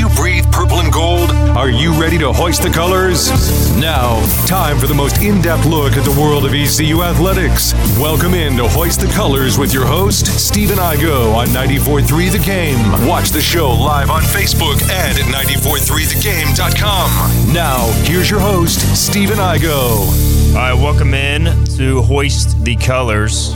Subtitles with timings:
[0.00, 1.30] you breathe purple and gold?
[1.30, 3.28] Are you ready to hoist the colors?
[3.76, 7.74] Now, time for the most in depth look at the world of ECU athletics.
[7.98, 12.78] Welcome in to Hoist the Colors with your host, Stephen Igo on 94.3 The Game.
[13.06, 17.52] Watch the show live on Facebook and at 943thegame.com.
[17.52, 20.48] Now, here's your host, Stephen Igo.
[20.48, 21.44] All right, welcome in
[21.76, 23.52] to Hoist the Colors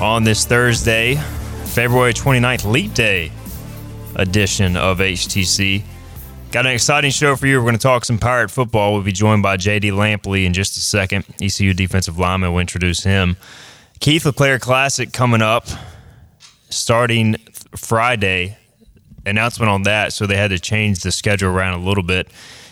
[0.00, 1.14] on this Thursday,
[1.66, 3.30] February 29th, Leap Day
[4.16, 5.82] edition of HTC.
[6.50, 7.58] Got an exciting show for you.
[7.58, 8.94] We're going to talk some Pirate football.
[8.94, 11.26] We'll be joined by JD Lampley in just a second.
[11.42, 12.52] ECU defensive lineman.
[12.52, 13.36] We'll introduce him.
[14.00, 15.66] Keith LeClaire Classic coming up
[16.70, 17.36] starting
[17.76, 18.56] Friday.
[19.26, 22.30] Announcement on that, so they had to change the schedule around a little bit.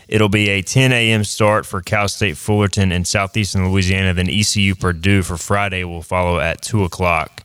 [0.08, 1.22] It'll be a 10 a.m.
[1.24, 4.14] start for Cal State Fullerton and Southeastern Louisiana.
[4.14, 7.44] Then ECU Purdue for Friday will follow at 2 o'clock.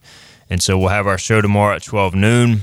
[0.49, 2.61] And so we'll have our show tomorrow at 12 noon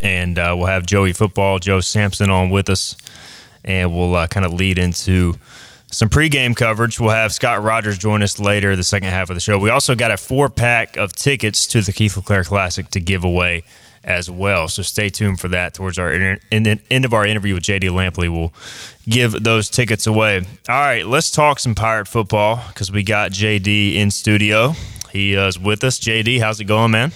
[0.00, 2.96] and uh, we'll have Joey Football, Joe Sampson on with us,
[3.64, 5.34] and we'll uh, kind of lead into
[5.90, 6.98] some pregame coverage.
[7.00, 9.58] We'll have Scott Rogers join us later, the second half of the show.
[9.58, 13.24] We also got a four pack of tickets to the Keith LeClaire Classic to give
[13.24, 13.64] away
[14.06, 14.68] as well.
[14.68, 15.74] So stay tuned for that.
[15.74, 18.52] Towards our inter- end of our interview with JD Lampley, we'll
[19.08, 20.38] give those tickets away.
[20.68, 24.74] All right, let's talk some Pirate football because we got JD in studio.
[25.10, 25.98] He is with us.
[25.98, 27.12] JD, how's it going, man?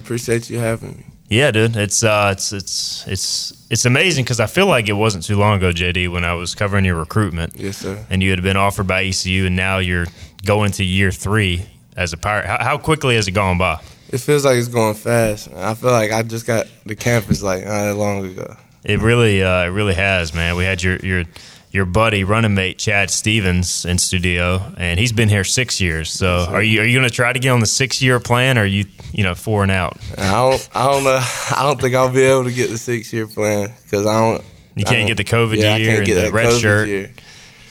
[0.00, 1.04] Appreciate you having me.
[1.28, 5.24] Yeah, dude, it's uh, it's it's it's it's amazing because I feel like it wasn't
[5.24, 7.54] too long ago, JD, when I was covering your recruitment.
[7.56, 8.02] Yes, sir.
[8.08, 10.06] And you had been offered by ECU, and now you're
[10.46, 12.46] going to year three as a pirate.
[12.46, 13.78] How, how quickly has it gone by?
[14.08, 15.52] It feels like it's going fast.
[15.54, 18.56] I feel like I just got the campus like not that long ago.
[18.84, 20.56] It really, uh, it really has, man.
[20.56, 21.24] We had your your
[21.70, 26.10] your buddy, running mate Chad Stevens in studio, and he's been here six years.
[26.10, 28.56] So, are you are you going to try to get on the six year plan,
[28.58, 29.98] or are you you know four and out?
[30.16, 31.20] I don't I don't know.
[31.56, 34.44] I don't think I'll be able to get the six year plan because I don't.
[34.74, 36.88] You can't get the COVID yeah, year and the red COVID shirt.
[36.88, 37.10] Year.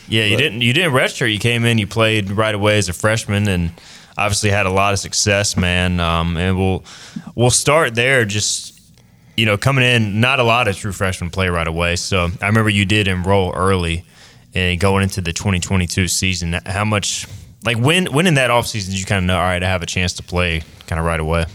[0.10, 1.32] Yeah, you But- didn't you didn't redshirt.
[1.32, 3.72] You came in, you played right away as a freshman, and
[4.18, 6.00] obviously had a lot of success, man.
[6.00, 6.84] Um, and we'll
[7.36, 8.26] we'll start there.
[8.26, 8.77] Just
[9.38, 11.96] you know, coming in, not a lot of true freshmen play right away.
[11.96, 14.04] So I remember you did enroll early,
[14.54, 16.60] and going into the 2022 season.
[16.66, 17.28] How much?
[17.64, 19.38] Like when when in that offseason did you kind of know?
[19.38, 21.46] All right, I have a chance to play kind of right away.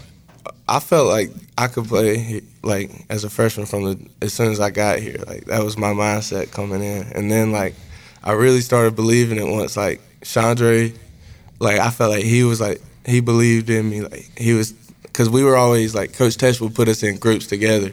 [0.67, 4.59] I felt like I could play like as a freshman from the as soon as
[4.59, 5.17] I got here.
[5.27, 7.75] Like that was my mindset coming in, and then like
[8.23, 10.95] I really started believing it once like Chandre,
[11.59, 14.01] like I felt like he was like he believed in me.
[14.01, 14.73] Like he was
[15.13, 17.91] because we were always like Coach Tesh would put us in groups together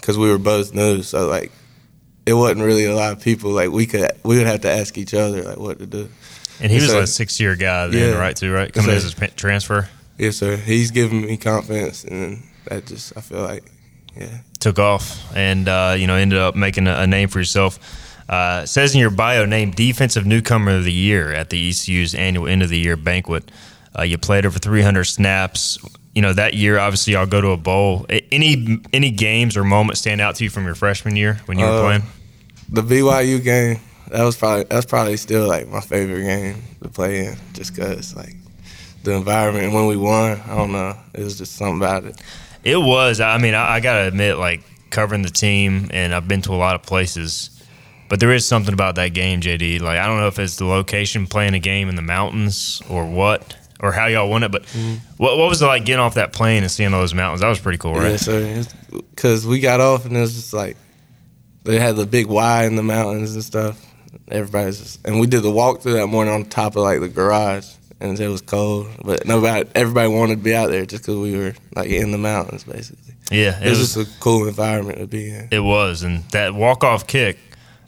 [0.00, 1.02] because we were both new.
[1.02, 1.52] So like
[2.24, 3.50] it wasn't really a lot of people.
[3.52, 6.08] Like we could we would have to ask each other like what to do.
[6.60, 8.18] And he was So- a six year guy then, Yeah.
[8.18, 8.34] right?
[8.34, 9.88] Too right, coming So- as a transfer.
[10.18, 10.56] Yes, sir.
[10.56, 13.64] He's giving me confidence, and that just I feel like
[14.18, 14.38] yeah.
[14.60, 17.78] took off and uh, you know ended up making a, a name for yourself.
[18.28, 22.48] Uh, says in your bio, named Defensive Newcomer of the Year at the ECU's annual
[22.48, 23.52] end of the year banquet.
[23.96, 25.78] Uh, you played over 300 snaps.
[26.16, 28.06] You know that year, obviously, y'all go to a bowl.
[28.32, 31.66] Any any games or moments stand out to you from your freshman year when you
[31.66, 32.02] were Uh, playing?
[32.70, 37.26] The BYU game that was probably that's probably still like my favorite game to play
[37.26, 38.34] in, just cause like
[39.02, 39.74] the environment.
[39.74, 42.18] When we won, I don't know, it was just something about it.
[42.64, 43.20] It was.
[43.20, 46.56] I mean, I, I gotta admit, like covering the team, and I've been to a
[46.56, 47.50] lot of places,
[48.08, 49.82] but there is something about that game, JD.
[49.82, 53.04] Like I don't know if it's the location, playing a game in the mountains, or
[53.04, 54.50] what, or how y'all won it.
[54.50, 54.96] But mm-hmm.
[55.16, 57.40] what what was it like getting off that plane and seeing all those mountains?
[57.40, 58.10] That was pretty cool, right?
[58.10, 60.76] Yeah, so because we got off and it was just like
[61.64, 63.82] they had the big Y in the mountains and stuff.
[64.28, 67.08] Everybody's just, and we did the walk through that morning on top of like the
[67.08, 67.66] garage,
[68.00, 71.36] and it was cold, but nobody, everybody wanted to be out there just because we
[71.36, 73.14] were like in the mountains, basically.
[73.30, 75.48] Yeah, It, was, just a cool environment to be in.
[75.50, 77.38] It was, and that walk off kick.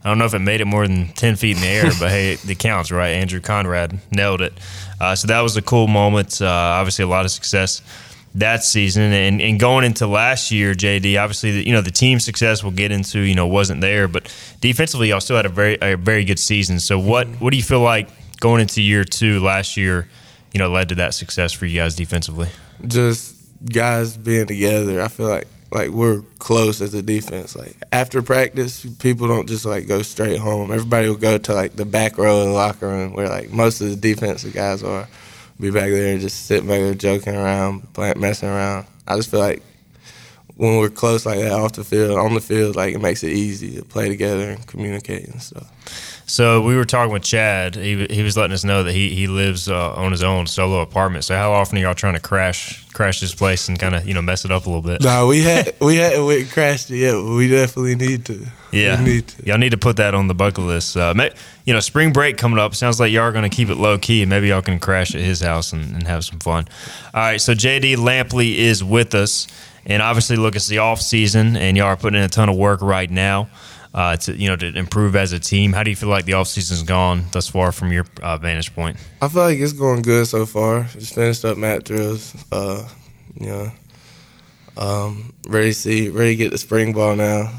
[0.04, 2.10] I don't know if it made it more than ten feet in the air, but
[2.10, 3.10] hey, it counts, right?
[3.10, 4.53] Andrew Conrad nailed it.
[5.00, 6.41] Uh, so that was a cool moment.
[6.42, 7.82] Uh, obviously, a lot of success
[8.34, 11.21] that season, and, and going into last year, JD.
[11.21, 13.21] Obviously, the, you know the team success we'll get into.
[13.21, 16.80] You know, wasn't there, but defensively, y'all still had a very a very good season.
[16.80, 18.09] So what what do you feel like
[18.41, 20.09] going into year two last year?
[20.53, 22.48] You know, led to that success for you guys defensively.
[22.86, 23.36] just
[23.66, 25.00] guys being together.
[25.03, 27.54] I feel like like we're close as a defense.
[27.54, 30.72] Like after practice, people don't just like go straight home.
[30.72, 33.80] Everybody will go to like the back row of the locker room where like most
[33.80, 35.09] of the defensive guys are.
[35.60, 38.86] Be back there and just sitting back there joking around, playing, messing around.
[39.09, 39.60] I just feel like
[40.56, 43.32] when we're close like that off the field, on the field, like it makes it
[43.32, 46.17] easy to play together and communicate and stuff.
[46.28, 47.75] So we were talking with Chad.
[47.75, 50.83] He, he was letting us know that he he lives uh, on his own solo
[50.83, 51.25] apartment.
[51.25, 54.13] So how often are y'all trying to crash crash this place and kind of you
[54.13, 55.03] know mess it up a little bit?
[55.03, 58.47] Nah, we had we hadn't crashed it yet, we definitely need to.
[58.72, 59.47] Yeah, we need to.
[59.47, 60.98] y'all need to put that on the bucket list.
[60.98, 61.30] Uh, may,
[61.65, 62.74] you know, spring break coming up.
[62.74, 65.15] Sounds like y'all are going to keep it low key, and maybe y'all can crash
[65.15, 66.69] at his house and, and have some fun.
[67.15, 69.47] All right, so JD Lampley is with us,
[69.86, 72.57] and obviously, look, it's the off season, and y'all are putting in a ton of
[72.57, 73.48] work right now
[73.94, 75.72] uh, to you know to improve as a team.
[75.72, 78.96] How do you feel like the offseason's gone thus far from your uh, vantage point?
[79.22, 80.84] I feel like it's going good so far.
[80.84, 82.34] Just finished up mat drills.
[82.52, 82.88] Uh,
[83.34, 83.70] you know,
[84.76, 87.52] um, ready to see, ready to get the spring ball now.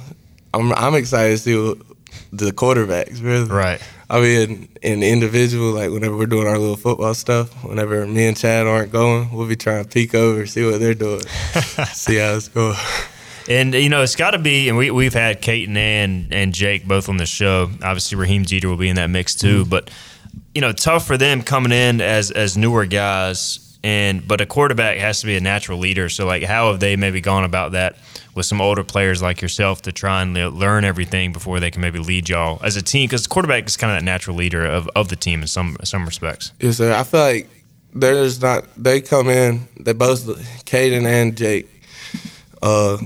[0.54, 1.78] I'm I'm excited to see what
[2.32, 3.50] the quarterbacks really.
[3.50, 3.82] Right.
[4.12, 8.36] I mean, in individual, like whenever we're doing our little football stuff, whenever me and
[8.36, 11.22] Chad aren't going, we'll be trying to peek over, see what they're doing,
[11.94, 12.76] see how it's going.
[13.50, 14.70] And you know, it's got to be.
[14.70, 17.72] And we we've had Kate and and Jake both on the show.
[17.84, 19.62] Obviously, Raheim Jeter will be in that mix too.
[19.62, 19.70] Mm-hmm.
[19.70, 19.90] But
[20.54, 23.66] you know, tough for them coming in as as newer guys.
[23.84, 26.10] And but a quarterback has to be a natural leader.
[26.10, 27.98] So like, how have they maybe gone about that
[28.36, 31.98] with some older players like yourself to try and learn everything before they can maybe
[31.98, 33.08] lead y'all as a team?
[33.08, 36.06] Because quarterback is kind of that natural leader of, of the team in some some
[36.06, 36.52] respects.
[36.60, 36.94] Yes, sir.
[36.94, 37.50] I feel like
[37.94, 38.66] there's not.
[38.78, 39.68] They come in.
[39.80, 40.26] They both,
[40.66, 41.68] Caden and Jake,
[42.62, 42.98] uh,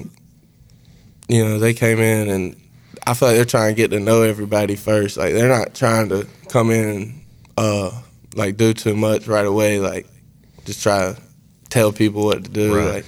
[1.33, 2.55] you know, they came in and
[3.07, 5.17] I feel like they're trying to get to know everybody first.
[5.17, 7.23] Like they're not trying to come in
[7.57, 7.89] uh,
[8.35, 9.79] like do too much right away.
[9.79, 10.07] Like
[10.65, 11.21] just try to
[11.69, 12.75] tell people what to do.
[12.75, 12.93] Right.
[12.93, 13.05] Like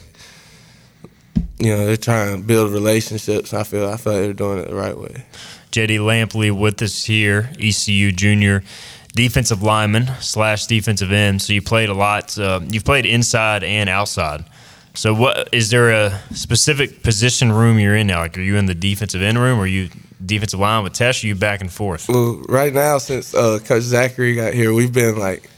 [1.59, 3.53] you know, they're trying to build relationships.
[3.53, 5.23] I feel I feel like they're doing it the right way.
[5.71, 8.63] JD Lampley with us here, ECU junior
[9.13, 11.43] defensive lineman slash defensive end.
[11.43, 12.37] So you played a lot.
[12.39, 14.45] Uh, you've played inside and outside.
[14.95, 18.19] So, what is there a specific position room you're in now?
[18.19, 19.89] Like, are you in the defensive end room, or are you
[20.25, 21.23] defensive line with Tesh?
[21.23, 22.07] Or are you back and forth?
[22.07, 25.49] Well, right now, since uh, Coach Zachary got here, we've been like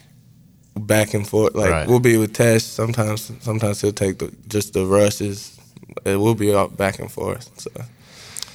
[0.76, 1.56] back and forth.
[1.56, 1.88] Like, right.
[1.88, 2.62] we'll be with Tesh.
[2.62, 5.60] Sometimes, sometimes he'll take the, just the rushes.
[6.04, 7.50] It will be all back and forth.
[7.60, 7.72] So.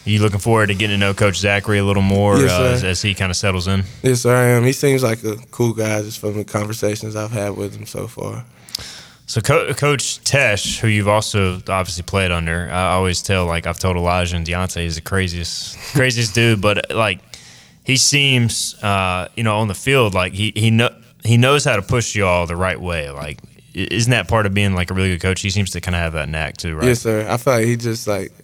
[0.04, 2.84] You looking forward to getting to know Coach Zachary a little more yes, uh, as,
[2.84, 3.84] as, he kind of settles in?
[4.02, 4.64] Yes, sir, I am.
[4.64, 8.08] He seems like a cool guy just from the conversations I've had with him so
[8.08, 8.44] far.
[9.32, 13.78] So, Co- Coach Tesh, who you've also obviously played under, I always tell like I've
[13.78, 16.60] told Elijah and Deontay he's the craziest, craziest dude.
[16.60, 17.20] But like
[17.82, 20.90] he seems, uh, you know, on the field like he he know
[21.24, 23.08] he knows how to push you all the right way.
[23.08, 23.38] Like,
[23.72, 25.40] isn't that part of being like a really good coach?
[25.40, 26.88] He seems to kind of have that knack too, right?
[26.88, 27.26] Yes, sir.
[27.26, 28.34] I feel like he just like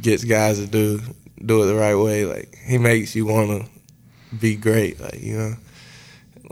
[0.00, 1.02] gets guys to do
[1.44, 2.24] do it the right way.
[2.24, 4.98] Like he makes you want to be great.
[5.00, 5.54] Like you know.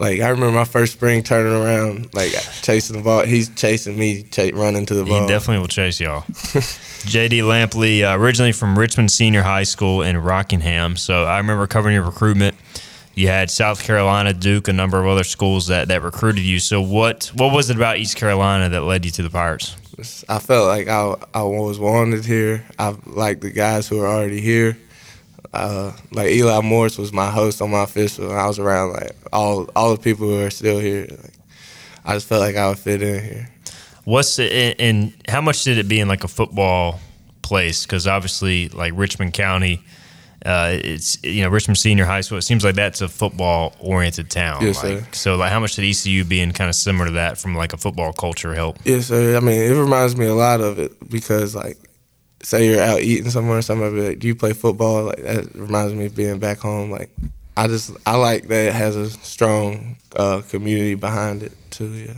[0.00, 2.32] Like I remember my first spring turning around, like
[2.62, 3.22] chasing the ball.
[3.24, 5.20] He's chasing me, ch- running to the ball.
[5.20, 6.22] He definitely will chase y'all.
[7.02, 10.96] JD Lampley, uh, originally from Richmond Senior High School in Rockingham.
[10.96, 12.56] So I remember covering your recruitment.
[13.14, 16.60] You had South Carolina, Duke, a number of other schools that, that recruited you.
[16.60, 19.76] So what what was it about East Carolina that led you to the Pirates?
[20.30, 22.64] I felt like I I was wanted here.
[22.78, 24.78] I like the guys who are already here
[25.52, 29.16] uh, like Eli Morris was my host on my official, and I was around like
[29.32, 31.06] all all the people who are still here.
[31.10, 31.34] Like,
[32.04, 33.50] I just felt like I would fit in here.
[34.04, 37.00] What's it, and how much did it be in like a football
[37.42, 37.84] place?
[37.84, 39.82] Because obviously, like Richmond County,
[40.46, 42.38] uh, it's you know Richmond Senior High School.
[42.38, 44.62] It seems like that's a football oriented town.
[44.62, 45.06] Yes, like, sir.
[45.12, 47.76] So, like, how much did ECU being kind of similar to that from like a
[47.76, 48.78] football culture help?
[48.84, 49.36] Yes, sir.
[49.36, 51.76] I mean, it reminds me a lot of it because like
[52.42, 55.94] say you're out eating somewhere, somebody be like, "Do you play football?" Like that reminds
[55.94, 56.90] me of being back home.
[56.90, 57.10] Like
[57.56, 61.88] I just I like that it has a strong uh, community behind it too.
[61.88, 62.14] Yeah.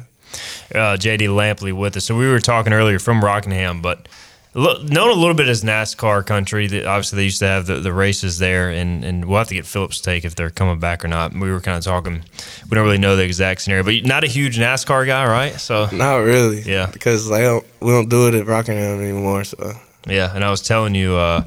[0.75, 2.05] Uh, JD Lampley with us.
[2.05, 4.09] So we were talking earlier from Rockingham, but
[4.55, 6.67] known a little bit as NASCAR country.
[6.67, 9.55] That obviously they used to have the, the races there, and, and we'll have to
[9.55, 11.33] get Phillips' take if they're coming back or not.
[11.35, 12.23] We were kind of talking.
[12.71, 15.53] We don't really know the exact scenario, but not a huge NASCAR guy, right?
[15.55, 16.63] So not really.
[16.63, 19.45] Yeah, because like, don't, we don't do it at Rockingham anymore.
[19.45, 19.73] So
[20.07, 21.45] yeah, and I was telling you, uh,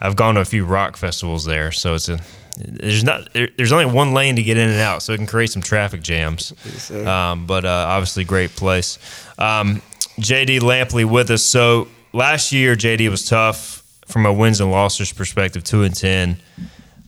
[0.00, 2.20] I've gone to a few rock festivals there, so it's a
[2.56, 5.50] there's not there's only one lane to get in and out, so it can create
[5.50, 6.52] some traffic jams.
[6.64, 8.98] Yes, um, but uh, obviously, great place.
[9.38, 9.82] Um,
[10.18, 11.42] JD Lampley with us.
[11.42, 16.38] So last year, JD was tough from a wins and losses perspective, two and ten.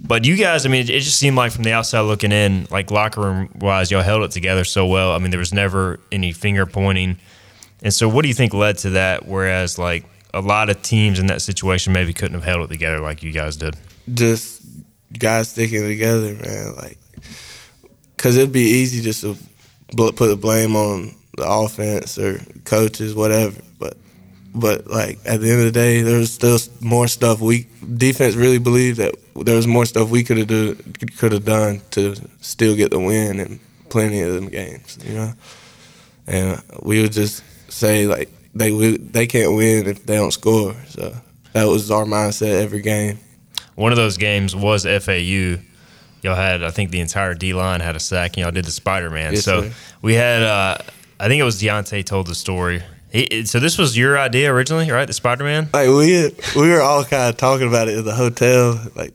[0.05, 2.91] But you guys, I mean, it just seemed like from the outside looking in, like
[2.91, 5.13] locker room wise, y'all held it together so well.
[5.13, 7.19] I mean, there was never any finger pointing.
[7.83, 9.27] And so, what do you think led to that?
[9.27, 13.01] Whereas, like a lot of teams in that situation maybe couldn't have held it together
[13.01, 13.77] like you guys did.
[14.13, 14.63] Just
[15.19, 16.75] guys sticking together, man.
[16.77, 16.99] Like,
[18.17, 19.37] cause it'd be easy just to
[19.97, 23.61] put the blame on the offense or coaches, whatever.
[23.79, 23.97] But,
[24.55, 28.59] but like at the end of the day, there's still more stuff we defense really
[28.59, 30.75] believed that there was more stuff we could have do
[31.19, 34.99] could have done to still get the win in plenty of them games.
[35.05, 35.33] You know,
[36.27, 40.75] and we would just say like they they can't win if they don't score.
[40.89, 41.15] So
[41.53, 43.19] that was our mindset every game.
[43.75, 45.57] One of those games was FAU.
[46.23, 48.71] Y'all had, I think, the entire D line had a sack, and y'all did the
[48.71, 49.33] Spider Man.
[49.33, 49.73] Yes, so sir.
[50.03, 50.79] we had, uh,
[51.19, 52.83] I think it was Deontay told the story.
[53.11, 55.07] He, so this was your idea originally, right?
[55.07, 55.69] The Spider Man.
[55.73, 58.81] Like we we were all kind of talking about it in the hotel.
[58.95, 59.13] Like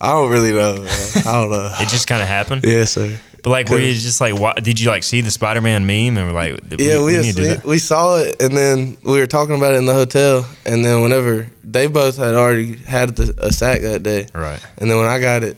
[0.00, 0.76] I don't really know.
[0.82, 1.26] Man.
[1.26, 1.72] I don't know.
[1.80, 2.64] It just kind of happened.
[2.64, 3.18] yes, sir.
[3.46, 6.18] But like, were you just like, why, did you like see the Spider Man meme
[6.18, 9.54] and were like, Yeah, we, do we, we saw it, and then we were talking
[9.54, 10.44] about it in the hotel.
[10.64, 14.58] And then whenever they both had already had the, a sack that day, Right.
[14.78, 15.56] and then when I got it,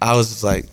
[0.00, 0.64] I was just like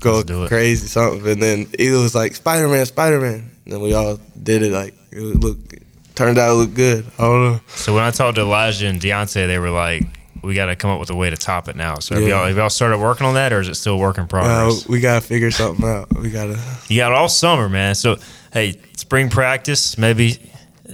[0.00, 1.32] go crazy something.
[1.32, 3.50] And then it was like Spider Man, Spider Man.
[3.66, 4.72] And then we all did it.
[4.72, 5.74] Like it looked,
[6.14, 7.04] turned out to look good.
[7.18, 7.60] I don't know.
[7.74, 10.04] So when I talked to Elijah and Deontay, they were like,
[10.42, 11.96] we got to come up with a way to top it now.
[11.98, 12.28] So have, Yeah.
[12.36, 14.86] y'all, have y'all started working on that, or is it still work in Uh, progress?
[14.88, 16.08] we gotta figure something out.
[16.16, 16.58] We gotta.
[16.88, 17.94] You got all summer, man.
[17.94, 18.16] So
[18.52, 20.38] hey, spring practice, maybe.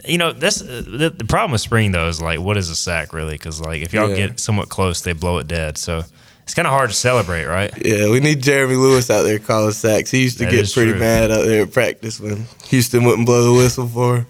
[0.06, 2.76] You know, that's uh, the, the problem with spring though is like, what is a
[2.76, 3.32] sack really?
[3.34, 4.26] Because like, if y'all Yeah.
[4.28, 5.78] get somewhat close, they blow it dead.
[5.78, 6.02] So
[6.42, 7.72] it's kind of hard to celebrate, right?
[7.82, 10.10] Yeah, we need Jeremy Lewis out there calling sacks.
[10.10, 11.00] He used to That get pretty true.
[11.00, 14.26] mad out there at practice when Houston wouldn't blow the whistle for him.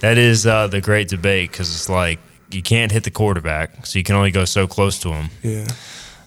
[0.00, 2.18] That is uh, the great debate because it's like
[2.50, 5.30] you can't hit the quarterback, so you can only go so close to him.
[5.42, 5.66] Yeah.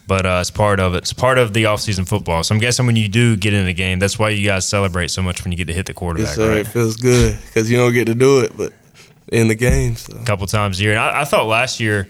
[0.07, 0.99] But uh, it's part of it.
[0.99, 2.43] It's part of the offseason football.
[2.43, 5.09] So I'm guessing when you do get in a game, that's why you guys celebrate
[5.09, 6.49] so much when you get to hit the quarterback, Yes, sir.
[6.49, 6.57] right?
[6.59, 8.73] It feels good because you don't get to do it, but
[9.31, 9.95] in the game.
[9.95, 10.17] So.
[10.17, 10.91] a couple times a year.
[10.91, 12.09] And I, I thought last year,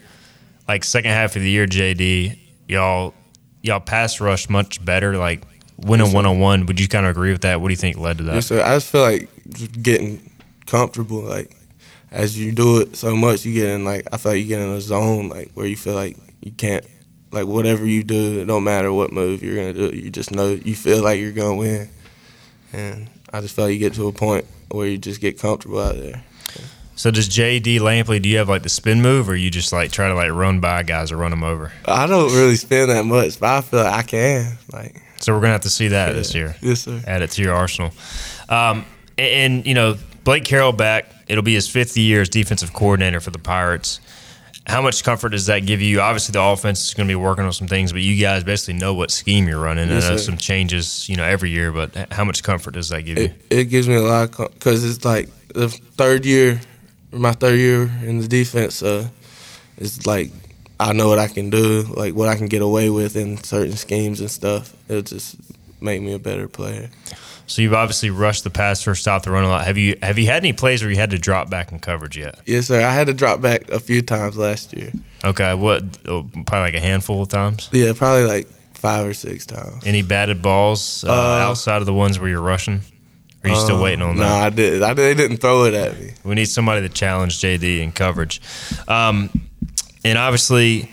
[0.68, 3.14] like second half of the year, JD, y'all
[3.62, 5.16] y'all pass rush much better.
[5.18, 5.44] Like
[5.78, 6.66] winning one on one.
[6.66, 7.62] Would you kind of agree with that?
[7.62, 8.36] What do you think led to that?
[8.36, 8.64] Yes, sir.
[8.64, 10.28] I just feel like just getting
[10.66, 11.22] comfortable.
[11.22, 11.56] Like
[12.12, 14.62] as you do it so much, you get in like I feel like you get
[14.62, 16.86] in a zone like where you feel like you can't
[17.32, 19.96] like whatever you do, it don't matter what move you're gonna do.
[19.96, 21.90] You just know you feel like you're gonna win,
[22.74, 25.80] and I just feel like you get to a point where you just get comfortable
[25.80, 26.24] out there.
[26.96, 28.22] So does JD Lampley?
[28.22, 30.60] Do you have like the spin move, or you just like try to like run
[30.60, 31.72] by guys or run them over?
[31.86, 34.58] I don't really spin that much, but I feel like I can.
[34.74, 36.56] Like So we're gonna have to see that this year.
[36.62, 37.02] yes, sir.
[37.08, 37.92] Add it to your arsenal.
[38.50, 38.86] Um,
[39.18, 41.12] and, and, you know Blake Harrell back.
[41.28, 44.00] It'll be his fifth year as defensive coordinator for the Pirates.
[44.68, 46.02] How much comfort does that give you?
[46.02, 48.76] Obviously, the offense is going to be working on some things, but you guys basically
[48.76, 49.90] know what scheme you're running.
[49.90, 50.24] Yes, I know sir.
[50.24, 51.72] some changes, you know, every year.
[51.72, 53.26] But how much comfort does that give you?
[53.26, 56.62] It, it gives me a lot because it's like the third year,
[57.12, 58.84] my third year in the defense.
[58.84, 59.10] Uh,
[59.78, 60.32] it's like
[60.80, 63.76] I know what I can do, like what I can get away with in certain
[63.78, 64.76] schemes and stuff.
[64.88, 65.38] It'll just
[65.82, 66.90] make me a better player.
[67.52, 69.66] So you've obviously rushed the pass passer, stopped the run a lot.
[69.66, 72.18] Have you have you had any plays where you had to drop back in coverage
[72.18, 72.40] yet?
[72.46, 72.82] Yes, sir.
[72.82, 74.94] I had to drop back a few times last year.
[75.26, 75.84] Okay, what?
[76.08, 77.68] oh, Probably like a handful of times.
[77.74, 79.86] Yeah, probably like five or six times.
[79.86, 82.82] Any batted balls uh, outside of the ones where you're rushing?
[83.44, 84.24] Are you still waiting on that?
[84.24, 84.34] No?
[84.34, 84.82] I did.
[84.82, 86.14] I they didn't throw it at me.
[86.24, 88.40] We need somebody to challenge JD in coverage.
[88.88, 89.30] Um,
[90.06, 90.90] and obviously,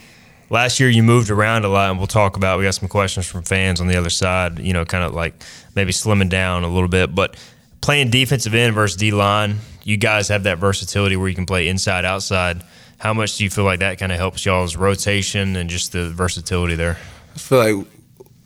[0.51, 2.59] last year you moved around a lot, and we'll talk about.
[2.59, 4.59] We got some questions from fans on the other side.
[4.59, 5.35] You know, kind of like
[5.75, 7.37] maybe slimming down a little bit, but
[7.81, 11.69] playing defensive end versus D line, you guys have that versatility where you can play
[11.69, 12.63] inside, outside.
[12.99, 16.11] How much do you feel like that kind of helps y'all's rotation and just the
[16.11, 16.99] versatility there?
[17.35, 17.87] I feel like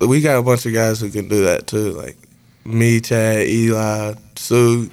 [0.00, 1.92] we got a bunch of guys who can do that too.
[1.92, 2.16] Like
[2.64, 4.90] me, Chad, Eli, Sue,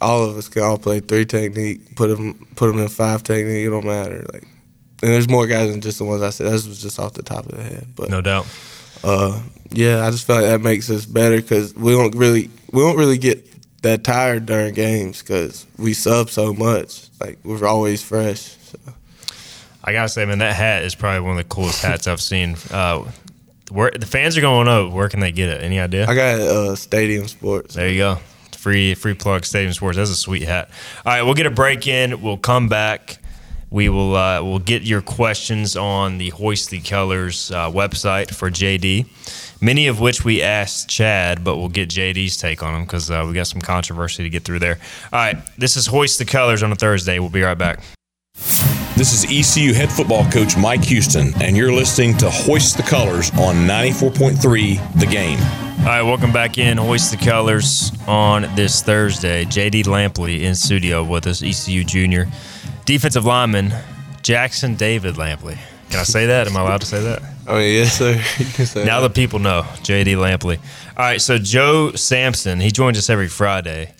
[0.00, 1.94] all of us can all play three technique.
[1.94, 3.66] Put them, put them in five technique.
[3.66, 4.24] It don't matter.
[4.32, 4.44] Like,
[5.02, 6.46] and there's more guys than just the ones I said.
[6.46, 7.86] That was just off the top of the head.
[7.96, 8.46] But No doubt.
[9.04, 9.40] uh,
[9.70, 12.96] yeah, I just feel like that makes us better because we don't really, we don't
[12.96, 13.46] really get
[13.82, 17.08] that tired during games because we sub so much.
[17.20, 18.40] Like we're always fresh.
[18.64, 18.78] So.
[19.84, 22.56] I gotta say, man, that hat is probably one of the coolest hats I've seen.
[22.70, 23.04] Uh,
[23.70, 25.62] where the fans are going up, where can they get it?
[25.62, 26.06] Any idea?
[26.06, 27.74] I got uh, Stadium Sports.
[27.74, 28.18] There you go.
[28.56, 29.96] Free free plug Stadium Sports.
[29.96, 30.70] That's a sweet hat.
[31.04, 32.22] All right, we'll get a break in.
[32.22, 33.18] We'll come back.
[33.72, 38.50] We will uh, we'll get your questions on the Hoist the Colors uh, website for
[38.50, 39.06] JD.
[39.62, 43.24] Many of which we asked Chad, but we'll get JD's take on them because uh,
[43.26, 44.78] we got some controversy to get through there.
[45.10, 47.18] All right, this is Hoist the Colors on a Thursday.
[47.18, 47.82] We'll be right back.
[48.94, 53.30] This is ECU head football coach Mike Houston, and you're listening to Hoist the Colors
[53.38, 55.38] on 94.3 The Game.
[55.80, 56.76] All right, welcome back in.
[56.76, 59.46] Hoist the Colors on this Thursday.
[59.46, 62.28] JD Lampley in studio with us, ECU junior.
[62.84, 63.72] Defensive lineman,
[64.22, 65.58] Jackson David Lampley.
[65.90, 66.46] Can I say that?
[66.46, 67.22] Am I allowed to say that?
[67.46, 68.12] Mean, yes, sir.
[68.38, 69.08] You can say Now that.
[69.08, 70.58] the people know, JD Lampley.
[70.96, 73.92] All right, so Joe Sampson, he joins us every Friday.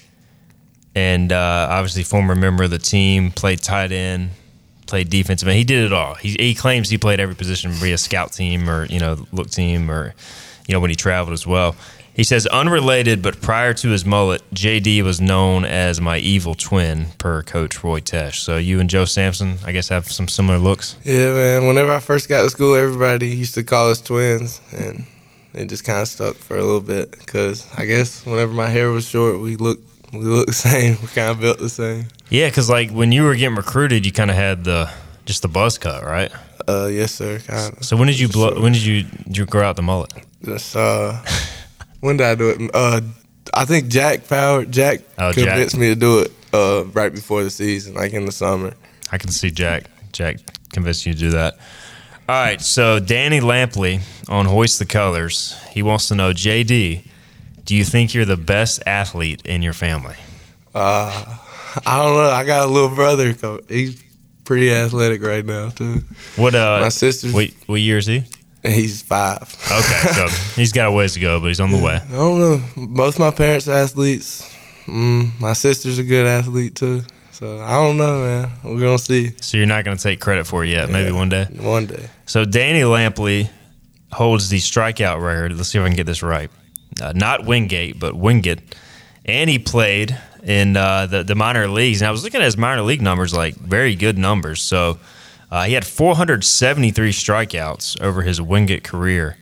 [0.94, 4.30] And uh, obviously, former member of the team, played tight end,
[4.86, 5.56] played defensive end.
[5.56, 6.14] He did it all.
[6.14, 9.90] He, he claims he played every position via scout team or you know look team
[9.90, 10.14] or
[10.68, 11.76] you know when he traveled as well.
[12.14, 17.06] He says unrelated, but prior to his mullet, JD was known as my evil twin,
[17.16, 18.34] per Coach Roy Tesh.
[18.36, 20.96] So you and Joe Sampson, I guess, have some similar looks.
[21.04, 21.66] Yeah, man.
[21.66, 25.06] Whenever I first got to school, everybody used to call us twins, and
[25.54, 27.26] it just kind of stuck for a little bit.
[27.26, 30.98] Cause I guess whenever my hair was short, we looked we looked the same.
[31.00, 32.08] We kind of built the same.
[32.28, 34.90] Yeah, because like when you were getting recruited, you kind of had the
[35.24, 36.30] just the buzz cut, right?
[36.68, 37.38] Uh, yes, sir.
[37.38, 37.82] Kinda.
[37.82, 38.60] So when did you blow?
[38.60, 40.12] When did you did you grow out the mullet?
[40.44, 41.22] Just uh,
[42.02, 42.70] when did I do it?
[42.74, 43.00] Uh,
[43.54, 45.44] I think Jack Power Jack Oh, Jack.
[45.48, 46.32] convinced me to do it.
[46.52, 48.74] Uh, right before the season, like in the summer.
[49.10, 49.84] I can see Jack.
[50.12, 50.36] Jack
[50.70, 51.54] convinced you to do that.
[52.28, 55.56] All right, so Danny Lampley on Hoist the Colors.
[55.70, 57.06] He wants to know, JD,
[57.64, 60.14] do you think you're the best athlete in your family?
[60.74, 61.38] Uh,
[61.86, 62.30] I don't know.
[62.30, 63.34] I got a little brother.
[63.68, 64.02] He's
[64.44, 66.02] pretty athletic right now too.
[66.36, 68.24] What uh My sister's- what, what year is he?
[68.66, 69.42] He's five.
[69.66, 71.94] Okay, so he's got a ways to go, but he's on the way.
[71.96, 72.86] I don't know.
[72.86, 74.48] Both my parents are athletes.
[74.86, 77.02] Mm, my sister's a good athlete too.
[77.32, 78.50] So I don't know, man.
[78.62, 80.90] We're gonna see So you're not going to take credit for it yet.
[80.90, 81.46] Maybe one day.
[81.58, 82.08] one day.
[82.26, 83.50] So Danny Lampley
[84.12, 85.56] holds the strikeout record.
[85.56, 86.50] Let's see if I can get this right.
[87.00, 88.60] Uh, not Wingate, but Wingate,
[89.24, 92.00] and he played in uh, the the minor leagues.
[92.00, 94.62] And I was looking at his minor league numbers, like very good numbers.
[94.62, 94.98] So
[95.52, 99.36] uh, he had 473 strikeouts over his Wingate career.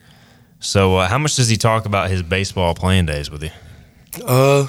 [0.59, 3.49] So uh, how much does he talk about his baseball playing days with you?
[4.25, 4.67] Uh,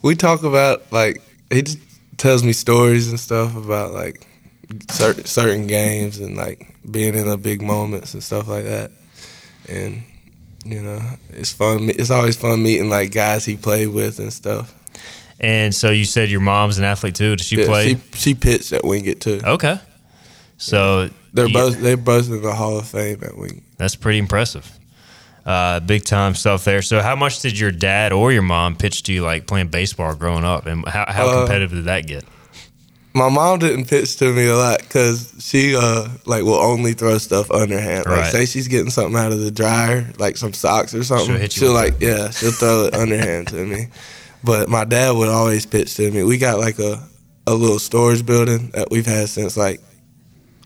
[0.00, 1.78] we talk about like he just
[2.18, 4.24] tells me stories and stuff about like
[4.90, 8.92] certain certain games and like being in the big moments and stuff like that.
[9.68, 10.04] And
[10.64, 11.90] you know, it's fun.
[11.90, 14.72] It's always fun meeting like guys he played with and stuff.
[15.40, 17.34] And so you said your mom's an athlete too.
[17.34, 17.88] Does she Yeah, play?
[17.88, 19.40] She she pitched at Wingate too.
[19.44, 19.80] okay.
[20.58, 23.62] So They're you- both they're both in the Hall of Fame at Wingate.
[23.78, 24.70] That's pretty impressive.
[25.46, 26.82] Uh, big time stuff there.
[26.82, 30.14] So, how much did your dad or your mom pitch to you, like playing baseball
[30.14, 32.24] growing up, and how, how Uh, competitive did that get?
[33.14, 37.16] My mom didn't pitch to me a lot because she uh like will only throw
[37.18, 38.04] stuff underhand.
[38.04, 38.32] Like Right.
[38.32, 41.26] say she's getting something out of the dryer, like some socks or something.
[41.28, 43.86] She'll hit you She'll like yeah, she'll throw it underhand to me.
[44.44, 46.22] But my dad would always pitch to me.
[46.24, 47.02] We got like a
[47.46, 49.80] a little storage building that we've had since like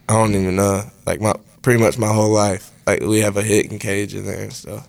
[0.08, 2.70] I don't even know like my pretty much my whole life.
[2.86, 4.88] Like we have a hitting cage in there and stuff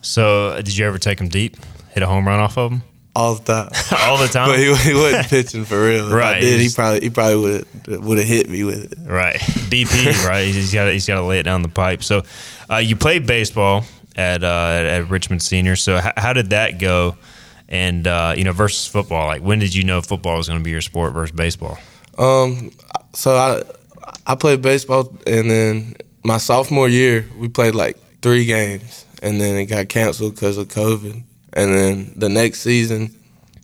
[0.00, 1.56] So, uh, did you ever take him deep,
[1.90, 2.82] hit a home run off of him?
[3.16, 3.70] all the time.
[4.08, 4.48] all the time?
[4.50, 6.06] But he, he wasn't pitching for real.
[6.06, 7.36] If Right, I did, he probably he probably
[7.86, 8.98] would would have hit me with it.
[9.10, 10.46] right, BP, right?
[10.46, 12.02] He's got he's got to lay it down the pipe.
[12.04, 12.22] So,
[12.70, 13.84] uh, you played baseball
[14.16, 15.74] at uh, at Richmond Senior.
[15.74, 17.16] So, how, how did that go?
[17.68, 19.26] And uh, you know, versus football.
[19.26, 21.78] Like, when did you know football was going to be your sport versus baseball?
[22.16, 22.70] Um,
[23.12, 23.62] so I
[24.26, 25.94] I played baseball, and then
[26.24, 30.68] my sophomore year we played like three games, and then it got canceled because of
[30.68, 31.22] COVID.
[31.52, 33.14] And then the next season,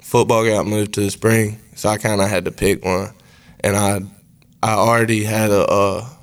[0.02, 3.12] football got moved to the spring, so I kind of had to pick one,
[3.61, 4.00] and I
[4.62, 6.18] I already had a a,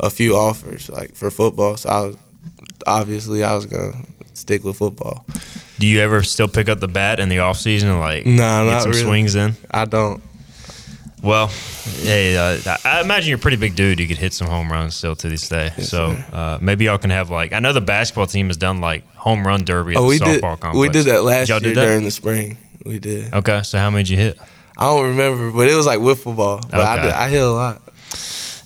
[0.00, 2.16] a few offers like for football, so I was
[2.86, 3.94] obviously I was gonna
[4.34, 5.24] stick with football.
[5.78, 8.64] Do you ever still pick up the bat in the off season and like Nah,
[8.64, 9.02] get some really.
[9.02, 9.54] swings in?
[9.70, 10.22] I don't.
[11.24, 11.46] Well,
[12.02, 13.98] hey, uh, I imagine you're a pretty big dude.
[13.98, 15.70] You could hit some home runs still to this day.
[15.78, 19.06] so uh, maybe y'all can have like I know the basketball team has done like
[19.14, 20.60] home run derby at Oh, the we softball did.
[20.60, 20.76] complex.
[20.76, 21.74] We did that last year that?
[21.74, 22.58] during the spring.
[22.84, 23.32] We did.
[23.32, 24.38] Okay, so how many did you hit?
[24.76, 26.60] I don't remember, but it was like wiffle ball.
[26.70, 27.80] But I, did, I hit a lot.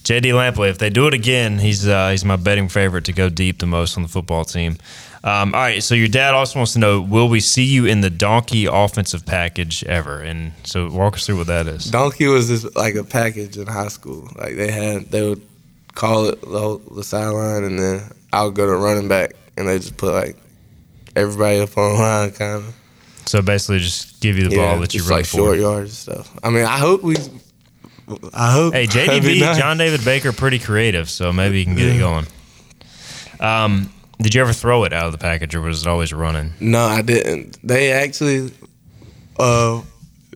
[0.09, 3.29] JD Lampley, if they do it again, he's uh, he's my betting favorite to go
[3.29, 4.79] deep the most on the football team.
[5.25, 8.01] Um, all right, so your dad also wants to know: Will we see you in
[8.01, 10.21] the donkey offensive package ever?
[10.21, 11.87] And so walk us through what that is.
[11.91, 14.29] Donkey was just like a package in high school.
[14.37, 15.43] Like they had, they would
[15.95, 18.03] call it the, whole, the sideline, and then
[18.33, 20.37] I would go to running back, and they just put like
[21.17, 22.75] everybody up on the line, kind of.
[23.27, 25.39] So basically, just give you the ball that you run like for.
[25.39, 26.39] short yards and stuff.
[26.43, 27.17] I mean, I hope we.
[28.33, 28.73] I hope.
[28.73, 29.59] Hey, JDB, nice.
[29.59, 32.27] John David Baker, pretty creative, so maybe you can get it going.
[33.41, 36.53] Um, did you ever throw it out of the package, or was it always running?
[36.61, 37.59] No, I didn't.
[37.67, 38.53] They actually
[39.39, 39.83] uh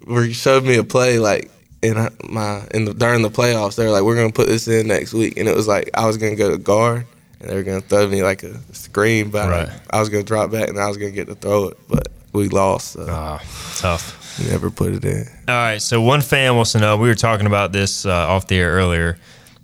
[0.07, 1.51] were showed me a play like
[1.83, 1.95] in
[2.29, 3.77] my in the during the playoffs.
[3.77, 6.07] They were like, "We're gonna put this in next week," and it was like I
[6.07, 7.07] was gonna go to guard,
[7.40, 9.68] and they were gonna throw me like a screen, but Right.
[9.90, 12.49] I was gonna drop back, and I was gonna get to throw it, but we
[12.49, 12.92] lost.
[12.92, 13.42] So Ah,
[13.77, 14.38] tough.
[14.38, 15.27] we never put it in.
[15.49, 16.97] All right, so one fan wants to know.
[16.97, 19.18] We were talking about this uh, off the air earlier.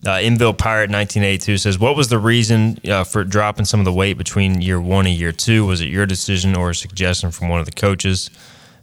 [0.06, 3.92] Uh, Inville Pirate 1982 says, "What was the reason uh, for dropping some of the
[3.92, 5.66] weight between year one and year two?
[5.66, 8.30] Was it your decision or a suggestion from one of the coaches?"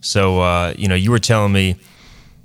[0.01, 1.77] So, uh, you know, you were telling me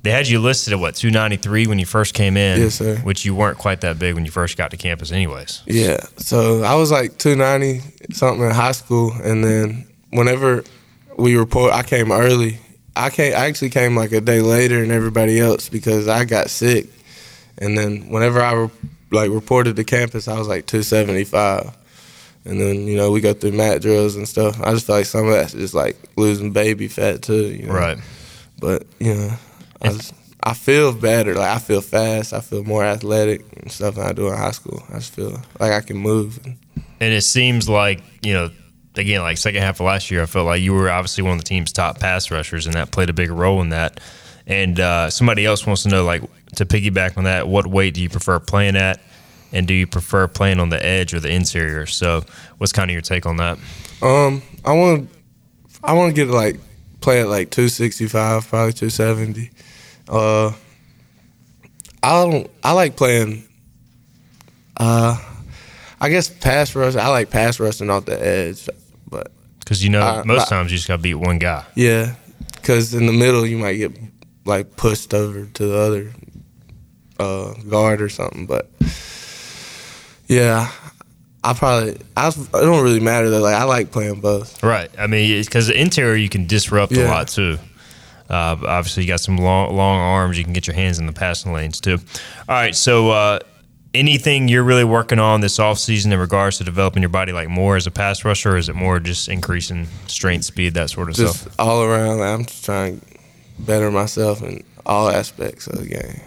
[0.03, 2.59] They had you listed at what 293 when you first came in.
[2.59, 2.95] Yes, sir.
[3.03, 5.61] Which you weren't quite that big when you first got to campus, anyways.
[5.67, 5.99] Yeah.
[6.17, 10.63] So I was like 290 something in high school, and then whenever
[11.17, 12.57] we report, I came early.
[12.95, 13.33] I came.
[13.33, 16.87] I actually came like a day later than everybody else because I got sick,
[17.61, 18.69] and then whenever I re-
[19.11, 21.77] like reported to campus, I was like 275.
[22.43, 24.59] And then you know we go through mat drills and stuff.
[24.59, 27.53] I just feel like some of that's just like losing baby fat too.
[27.53, 27.73] You know?
[27.73, 27.99] Right.
[28.59, 29.29] But you know,
[29.81, 31.35] I, just, I feel better.
[31.35, 32.33] Like I feel fast.
[32.33, 34.81] I feel more athletic and stuff than I do in high school.
[34.89, 36.39] I just feel like I can move.
[36.43, 38.49] And it seems like you know,
[38.95, 41.39] again, like second half of last year, I felt like you were obviously one of
[41.39, 43.99] the team's top pass rushers, and that played a big role in that.
[44.47, 46.21] And uh, somebody else wants to know, like,
[46.55, 48.99] to piggyback on that, what weight do you prefer playing at?
[49.53, 51.85] And do you prefer playing on the edge or the interior?
[51.85, 52.23] So,
[52.57, 53.57] what's kind of your take on that?
[54.01, 55.09] Um, I want
[55.83, 56.57] I want to get like
[57.01, 59.49] play at like 265, probably 270.
[60.07, 60.53] Uh,
[62.03, 62.49] I don't.
[62.63, 63.43] I like playing.
[64.77, 65.17] Uh,
[65.99, 66.95] I guess pass rush.
[66.95, 68.67] I like pass rushing off the edge,
[69.09, 71.63] but Because you know, Uh, most I- times you just got to beat one guy.
[71.75, 72.15] yeah,
[72.55, 73.91] because in the middle you might get
[74.45, 76.13] like pushed over to the other
[77.19, 78.45] uh, guard or something.
[78.45, 78.69] But
[80.27, 80.71] yeah,
[81.43, 83.41] I probably I, it don't really matter though.
[83.41, 84.61] Like I like playing both.
[84.63, 84.89] Right.
[84.97, 87.57] I mean, because the interior you can disrupt a lot too.
[88.29, 90.37] Uh, obviously, you got some long, long arms.
[90.37, 91.97] You can get your hands in the passing lanes too.
[92.47, 92.73] All right.
[92.73, 93.39] So, uh,
[93.93, 97.75] anything you're really working on this offseason in regards to developing your body like more
[97.75, 101.15] as a pass rusher, or is it more just increasing strength, speed, that sort of
[101.15, 101.55] Just stuff?
[101.59, 102.21] all around.
[102.21, 103.05] I'm just trying to
[103.65, 106.21] better myself in all aspects of the game.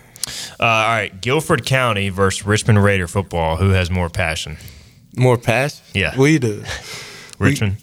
[0.59, 1.21] Uh, all right.
[1.21, 3.57] Guilford County versus Richmond Raider football.
[3.57, 4.57] Who has more passion?
[5.17, 5.85] More passion.
[5.93, 6.17] Yeah.
[6.19, 6.65] we do.
[7.39, 7.77] Richmond.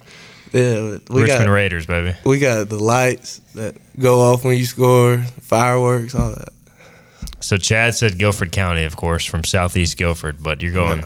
[0.54, 2.14] Yeah, we Richmond got Raiders, baby.
[2.26, 6.50] we got the lights that go off when you score, fireworks, all that.
[7.40, 11.06] So Chad said Guilford County, of course, from Southeast Guilford, but you're going.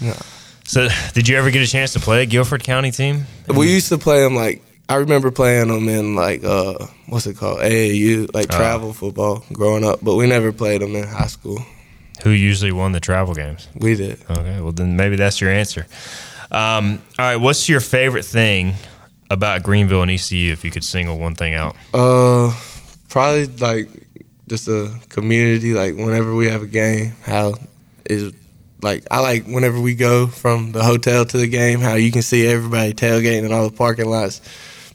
[0.00, 0.16] No.
[0.64, 3.26] So, did you ever get a chance to play a Guilford County team?
[3.54, 6.74] We used to play them like I remember playing them in like uh
[7.06, 8.56] what's it called AAU like Oh.
[8.56, 11.60] travel football growing up, but we never played them in high school.
[12.24, 13.68] Who usually won the travel games?
[13.74, 14.18] We did.
[14.30, 15.86] Okay, well then maybe that's your answer.
[16.50, 18.74] Um, all right, what's your favorite thing
[19.30, 20.52] about Greenville and ECU?
[20.52, 22.54] If you could single one thing out, Uh,
[23.08, 23.88] probably like
[24.48, 25.72] just a community.
[25.72, 27.54] Like whenever we have a game, how
[28.04, 28.32] is
[28.82, 32.22] like I like whenever we go from the hotel to the game, how you can
[32.22, 34.40] see everybody tailgating in all the parking lots,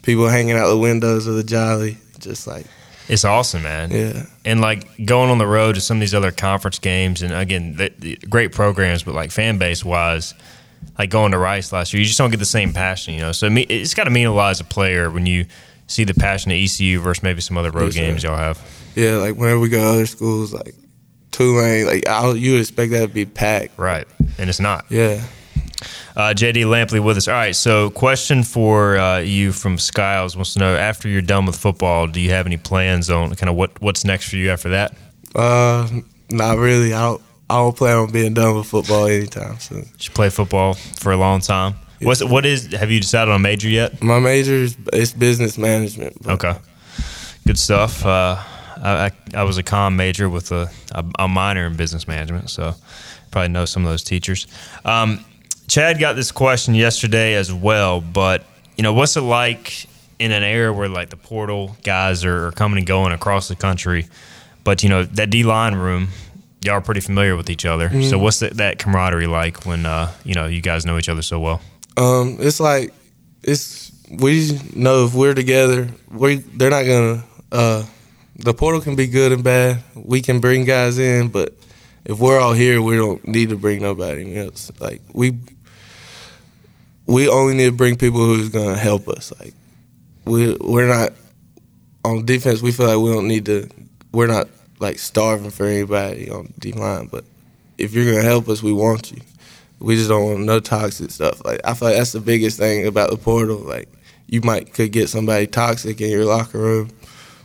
[0.04, 2.66] people hanging out the windows of the Jolly, just like
[3.08, 3.92] it's awesome, man.
[3.92, 7.34] yeah, And like going on the road to some of these other conference games, and
[7.34, 10.34] again, the, the great programs, but like fan base wise,
[11.00, 13.32] like going to Rice last year, you just don't get the same passion, you know.
[13.32, 15.46] So it's got to mean a lot as a player when you
[15.88, 18.60] see the passion at ECU versus maybe some other road games y'all have.
[18.96, 19.16] yeah.
[19.16, 20.76] Like whenever we go to other schools, like
[21.32, 23.78] Tulane, like I, you would expect that to be packed.
[23.78, 24.86] Right, and it's not.
[24.90, 25.24] Yeah.
[26.16, 27.28] Uh, JD Lampley with us.
[27.28, 31.46] All right, so question for uh, you from Skiles wants to know: After you're done
[31.46, 34.50] with football, do you have any plans on kind of what what's next for you
[34.50, 34.98] after that?
[35.36, 35.88] Uh,
[36.32, 36.94] not really.
[36.94, 37.22] I don't.
[37.50, 39.88] I don't plan on being done with football anytime soon.
[39.98, 41.76] Just play football for a long time.
[42.02, 42.74] What's what is?
[42.74, 44.04] Have you decided on a major yet?
[44.04, 46.18] My major is it's business management.
[46.28, 46.56] Okay,
[47.46, 48.06] good stuff.
[48.06, 48.44] Uh,
[48.82, 52.50] I, I I was a com major with a, a a minor in business management,
[52.50, 52.74] so
[53.32, 54.48] probably know some of those teachers.
[54.86, 55.24] Um,
[55.68, 58.44] Chad got this question yesterday as well, but
[58.78, 59.88] you know, what's it like
[60.20, 64.08] in an era where like the portal guys are, coming and going across the country,
[64.64, 66.08] but you know that D line room,
[66.64, 67.90] y'all are pretty familiar with each other.
[68.04, 71.22] So what's that, that camaraderie like when uh, you know you guys know each other
[71.22, 71.62] so well?
[71.98, 72.94] Um, it's like
[73.44, 77.24] it's we know if we're together, we they're not gonna.
[77.52, 77.84] Uh,
[78.38, 79.84] the portal can be good and bad.
[79.96, 81.54] We can bring guys in, but
[82.06, 84.72] if we're all here, we don't need to bring nobody else.
[84.80, 85.38] Like we,
[87.06, 89.34] we only need to bring people who's gonna help us.
[89.40, 89.54] Like
[90.26, 91.14] we we're not
[92.06, 92.62] on defense.
[92.62, 93.70] We feel like we don't need to.
[94.12, 94.48] We're not
[94.80, 97.26] like starving for anybody on D line, but
[97.78, 99.22] if you're gonna help us, we want you.
[99.80, 101.44] We just don't want no toxic stuff.
[101.44, 103.58] Like I feel like that's the biggest thing about the portal.
[103.58, 103.90] Like
[104.28, 106.90] you might could get somebody toxic in your locker room,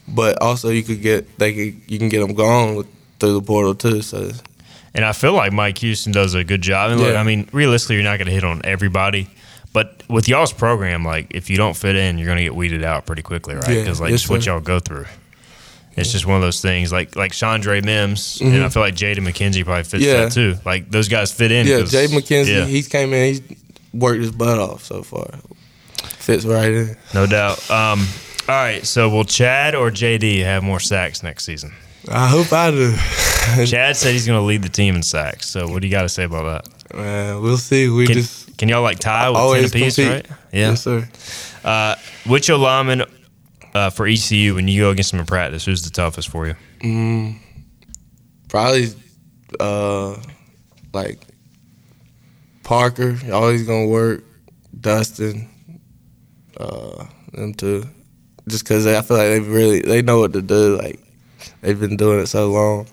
[0.09, 2.87] but also you could get they could you can get them gone with,
[3.21, 4.03] through the portal too.
[4.03, 4.31] So
[4.95, 6.91] And I feel like Mike Houston does a good job.
[6.91, 7.21] And look, Yeah.
[7.21, 9.29] I mean, realistically, you're not going to hit on everybody.
[9.73, 12.85] But with y'all's program, like if you don't fit in, you're going to get weeded
[12.85, 13.69] out pretty quickly, right?
[13.69, 15.07] Yeah, Because like yes, what y'all go through.
[15.95, 19.19] It's just one of those things, like like Chandre Mims, and I feel like Jaden
[19.29, 20.15] McKenzie probably fits Mm-hmm.
[20.15, 20.25] Yeah.
[20.25, 20.57] that too.
[20.65, 21.67] Like those guys fit in.
[21.67, 23.43] Yeah, Jay McKenzie, yeah, he's came in, he's
[23.93, 25.27] worked his butt off so far.
[26.19, 26.97] Fits right in.
[27.13, 27.71] no doubt.
[27.71, 28.07] Um,
[28.49, 31.73] All right, so will Chad or JD have more sacks next season?
[32.11, 32.93] I hope I do.
[33.67, 35.49] Chad said he's going to lead the team in sacks.
[35.49, 36.97] So what do you got to say about that?
[36.97, 37.89] Man, we'll see.
[37.89, 40.27] We Can, just can y'all like tie with always 10 apiece, right?
[40.53, 40.71] Yeah.
[40.71, 41.09] Yes, sir.
[41.65, 41.95] Uh,
[42.27, 43.05] which lineman
[43.75, 45.65] uh, for ECU when you go against them in practice?
[45.65, 47.37] Who's the toughest for you?
[48.49, 48.89] Probably
[49.61, 50.17] uh
[50.93, 51.21] like
[52.65, 54.25] Parker, always gonna work.
[54.79, 55.49] Dustin,
[56.59, 57.87] uh, them two.
[58.49, 60.77] Just because I feel like they really they know what to do.
[60.77, 61.01] Like
[61.61, 62.87] they've been doing it so long.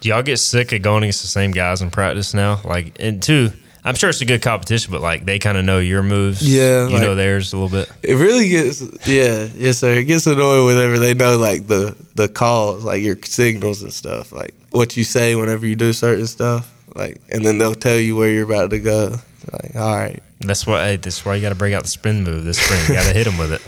[0.00, 2.60] Do y'all get sick of going against the same guys in practice now?
[2.64, 3.50] Like, and two,
[3.84, 6.42] I'm sure it's a good competition, but like they kind of know your moves.
[6.42, 7.90] Yeah, you like- know theirs a little bit.
[8.02, 9.94] It really gets yeah, yes sir.
[9.94, 14.32] It gets annoying whenever they know like the the calls, like your signals and stuff,
[14.32, 16.72] like what you say whenever you do certain stuff.
[16.94, 19.16] Like and then they'll tell you where you're about to go.
[19.52, 20.22] Like, all right.
[20.40, 20.84] That's why.
[20.84, 22.80] Hey, that's why you got to break out the spin move this spring.
[22.88, 23.62] You got to hit them with it.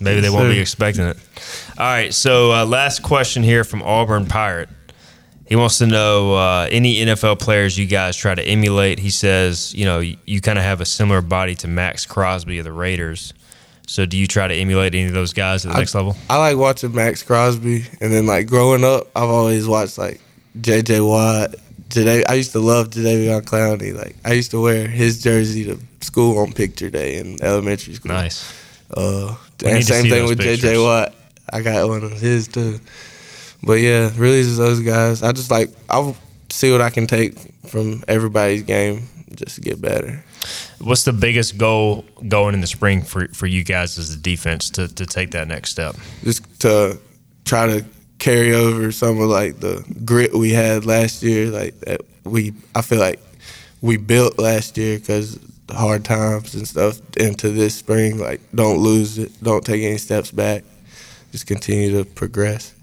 [0.00, 1.16] Maybe they won't be expecting it.
[1.78, 2.12] All right.
[2.14, 4.68] So uh, last question here from Auburn Pirate.
[5.46, 8.98] He wants to know uh, any NFL players you guys try to emulate.
[8.98, 12.58] He says, you know, you, you kind of have a similar body to Maxx Crosby
[12.58, 13.32] of the Raiders.
[13.86, 16.14] So do you try to emulate any of those guys at the next level?
[16.28, 20.20] I like watching Maxx Crosby, and then like growing up, I've always watched like
[20.60, 21.00] J.J.
[21.00, 21.54] Watt.
[21.88, 23.94] Today, I used to love Jadeveon Clowney.
[23.94, 28.12] Like I used to wear his jersey to school on picture day in elementary school.
[28.12, 28.52] Nice.
[28.90, 29.34] Uh,
[29.64, 30.60] and same thing with pictures.
[30.60, 30.78] J.J.
[30.78, 31.14] Watt.
[31.52, 32.78] I got one of his too.
[33.62, 35.22] But yeah, really just those guys.
[35.22, 36.16] I just like I'll
[36.50, 40.24] see what I can take from everybody's game just to get better.
[40.80, 44.70] What's the biggest goal going in the spring for, for you guys as the defense
[44.70, 45.96] to, to take that next step?
[46.22, 46.98] just to
[47.44, 47.84] try to
[48.18, 51.50] carry over some of like the grit we had last year.
[51.50, 53.20] Like that we, I feel like
[53.80, 55.38] we built last year because
[55.70, 58.18] hard times and stuff into this spring.
[58.18, 60.64] Like don't lose it, don't take any steps back.
[61.32, 62.74] Just continue to progress.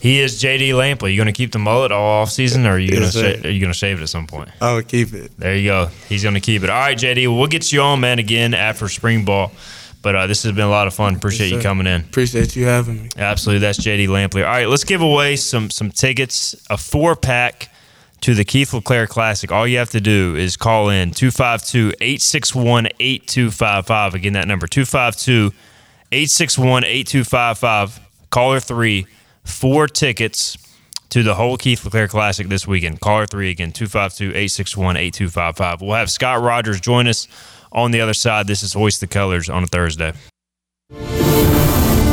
[0.00, 1.10] He is JD Lampley.
[1.10, 3.44] You going to keep the mullet all off season, or are you going to sh-
[3.44, 4.50] are you going to shave it at some point?
[4.60, 5.32] I would keep it.
[5.38, 5.86] There you go.
[6.08, 6.70] He's going to keep it.
[6.70, 7.26] All right, JD.
[7.28, 9.52] Well, we'll get you on, man, again after spring ball.
[10.00, 11.16] But uh, this has been a lot of fun.
[11.16, 12.02] Appreciate Yes, you coming in.
[12.02, 13.08] Appreciate you having me.
[13.16, 13.60] Absolutely.
[13.60, 14.44] That's JD Lampley.
[14.44, 17.72] All right, let's give away some some tickets, a four pack
[18.20, 19.52] to the Keith LeClaire Classic.
[19.52, 24.14] All you have to do is call in 252 861 8255.
[24.14, 25.52] Again, that number 252
[26.12, 28.00] 861 8255.
[28.30, 29.06] Caller three,
[29.44, 30.58] four tickets
[31.10, 33.00] to the whole Keith LeClaire Classic this weekend.
[33.00, 35.80] Caller three again, 252 861 8255.
[35.80, 37.28] We'll have Scott Rogers join us
[37.72, 38.46] on the other side.
[38.46, 40.12] This is Hoist the Colors on a Thursday.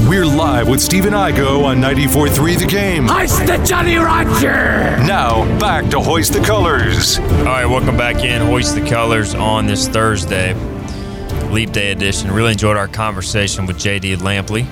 [0.07, 3.07] We're live with Stephen Igo on 94.3 The Game.
[3.07, 4.95] Heist the Jolly Roger!
[5.03, 7.17] Now, back to Hoist the Colors.
[7.17, 8.39] All right, welcome back in.
[8.43, 10.53] Hoist the Colors on this Thursday,
[11.49, 12.29] Leap Day edition.
[12.29, 14.65] Really enjoyed our conversation with JD Lampley.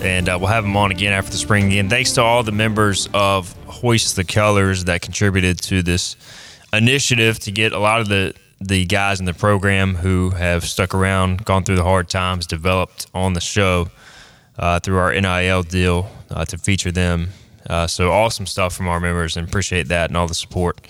[0.00, 1.88] And uh, we'll have him on again after the spring game.
[1.88, 6.14] Thanks to all the members of Hoist the Colors that contributed to this
[6.72, 10.94] initiative to get a lot of the, the guys in the program who have stuck
[10.94, 13.88] around, gone through the hard times, developed on the show
[14.80, 17.30] through our NIL deal uh, to feature them.
[17.68, 20.80] Uh, so awesome stuff from our members and appreciate that and all the support.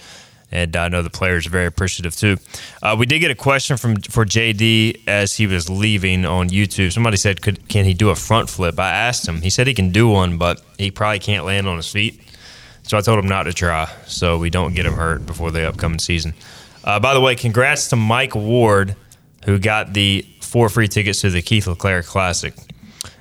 [0.53, 2.37] And I know the players are very appreciative too.
[2.83, 6.93] Uh, we did get a question from for JD as he was leaving on YouTube.
[6.93, 9.43] Somebody said, "Could can he do a front flip?" I asked him.
[9.43, 12.21] He said he can do one, but he probably can't land on his feet.
[12.83, 15.69] So I told him not to try, so we don't get him hurt before the
[15.69, 16.35] upcoming season.
[16.83, 18.97] Uh, by the way, congrats to Mike Ward,
[19.45, 22.55] who got the four free tickets to the Keith LeClaire Classic,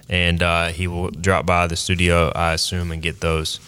[0.10, 3.60] and uh, he will drop by the studio, I assume, and get those.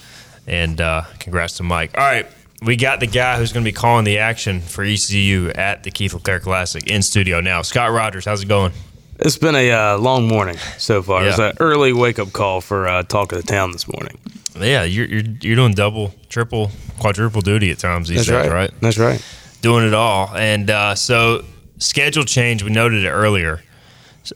[0.47, 1.91] And uh, congrats to Mike.
[1.97, 2.27] All right,
[2.63, 5.91] we got the guy who's going to be calling the action for ECU at the
[5.91, 7.61] Keith LeClaire Classic in studio now.
[7.61, 8.73] Scott Rogers, how's it going?
[9.19, 11.23] It's been a uh, long morning so far.
[11.27, 11.49] It's Yeah.
[11.49, 14.17] an early wake up call for uh, Talk of the Town this morning.
[14.59, 18.71] Yeah, you're you're, you're doing double, triple, quadruple duty at times these days, right?
[18.81, 19.23] That's right.
[19.61, 20.35] doing it all.
[20.35, 21.45] And uh, so
[21.77, 22.63] schedule change.
[22.63, 23.61] We noted it earlier.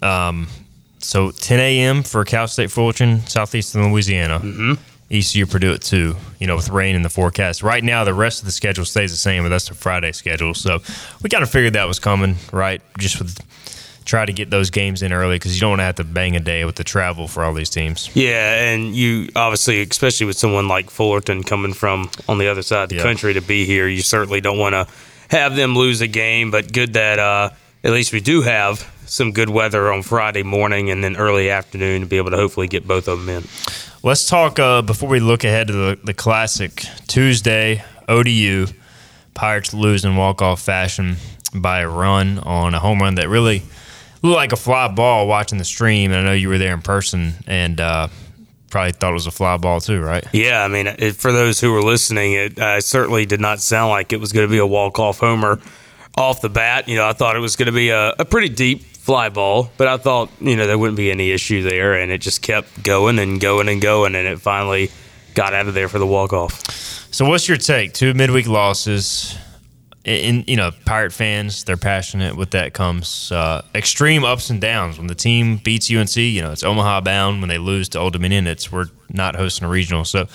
[0.03, 0.47] Um,
[1.05, 2.03] so 10 a.m.
[2.03, 4.39] for Cal State Fullerton, southeastern Louisiana.
[4.39, 4.73] Mm-hmm.
[5.11, 6.15] ECU Purdue at two.
[6.39, 7.61] You know, with rain in the forecast.
[7.61, 10.53] Right now, the rest of the schedule stays the same, but that's the Friday schedule.
[10.55, 10.79] So
[11.21, 12.81] we kind of figured that was coming, right?
[12.97, 13.37] Just with
[14.03, 16.35] try to get those games in early because you don't want to have to bang
[16.35, 18.09] a day with the travel for all these teams.
[18.15, 22.83] Yeah, and you obviously, especially with someone like Fullerton coming from on the other side
[22.83, 23.01] of the Yeah.
[23.03, 24.87] country to be here, you certainly don't want to
[25.29, 26.51] have them lose a game.
[26.51, 27.49] But good that uh,
[27.83, 32.01] at least we do have some good weather on Friday morning and then early afternoon
[32.01, 33.43] to be able to hopefully get both of them in.
[34.03, 38.67] Let's talk uh, before we look ahead to the, the classic Tuesday ODU.
[39.33, 41.17] Pirates lose in walk off fashion
[41.53, 43.63] by a run on a home run that really
[44.21, 46.11] looked like a fly ball watching the stream.
[46.11, 48.07] And I know you were there in person and uh,
[48.69, 50.25] probably thought it was a fly ball too, right?
[50.33, 53.89] Yeah, I mean, it, for those who were listening, it uh, certainly did not sound
[53.89, 55.59] like it was going to be a walk off homer
[56.17, 56.87] off the bat.
[56.87, 59.69] You know, I thought it was going to be a, a pretty deep fly ball,
[59.77, 62.81] but I thought you know there wouldn't be any issue there, and it just kept
[62.81, 64.89] going and going and going, and it finally
[65.35, 66.59] got out of there for the walk off.
[67.13, 67.93] So, what's your take?
[67.93, 69.37] Two midweek losses.
[70.05, 72.35] In you know, Pirate fans, they're passionate.
[72.35, 74.97] With that comes uh, extreme ups and downs.
[74.97, 77.41] When the team beats UNC, you know it's Omaha bound.
[77.41, 80.03] When they lose to Old Dominion, it's we're not hosting a regional.
[80.03, 80.27] So,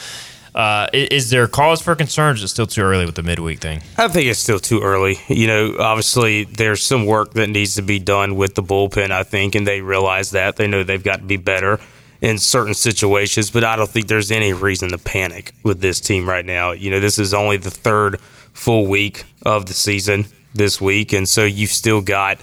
[0.55, 2.37] uh, is there cause for concern?
[2.37, 3.83] Is it still too early with the midweek thing?
[3.97, 5.19] I think it's still too early.
[5.29, 9.11] You know, obviously there's some work that needs to be done with the bullpen.
[9.11, 11.79] I think, and they realize that they know they've got to be better
[12.21, 13.51] in certain situations.
[13.51, 16.73] But I don't think there's any reason to panic with this team right now.
[16.73, 18.21] You know, this is only the third
[18.53, 22.41] full week of the season this week, and so you've still got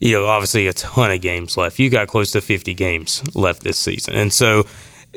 [0.00, 1.78] you know, obviously a ton of games left.
[1.78, 4.14] You got close to 50 games left this season.
[4.14, 4.66] And so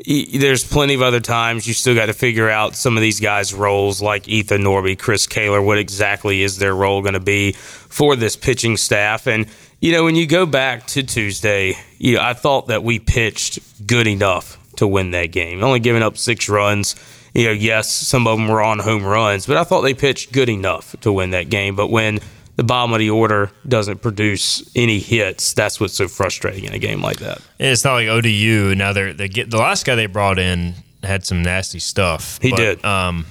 [0.06, 3.52] there's plenty of other times you still got to figure out some of these guys'
[3.52, 5.60] roles, like Ethan Norby, Chris Kaler.
[5.60, 9.26] What exactly is their role going to be for this pitching staff?
[9.26, 9.46] And
[9.80, 13.86] you know, when you go back to Tuesday, you know, I thought that we pitched
[13.86, 15.62] good enough to win that game.
[15.62, 16.96] Only giving up six runs.
[17.34, 20.32] You know, yes, some of them were on home runs, but I thought they pitched
[20.32, 21.76] good enough to win that game.
[21.76, 22.20] But when
[22.58, 26.78] the bottom of the order doesn't produce any hits, that's what's so frustrating in a
[26.80, 27.38] game like that.
[27.60, 28.74] And it's not like ODU.
[28.74, 32.40] Now they're they get the last guy they brought in had some nasty stuff.
[32.42, 32.84] He but, did.
[32.84, 33.26] Um,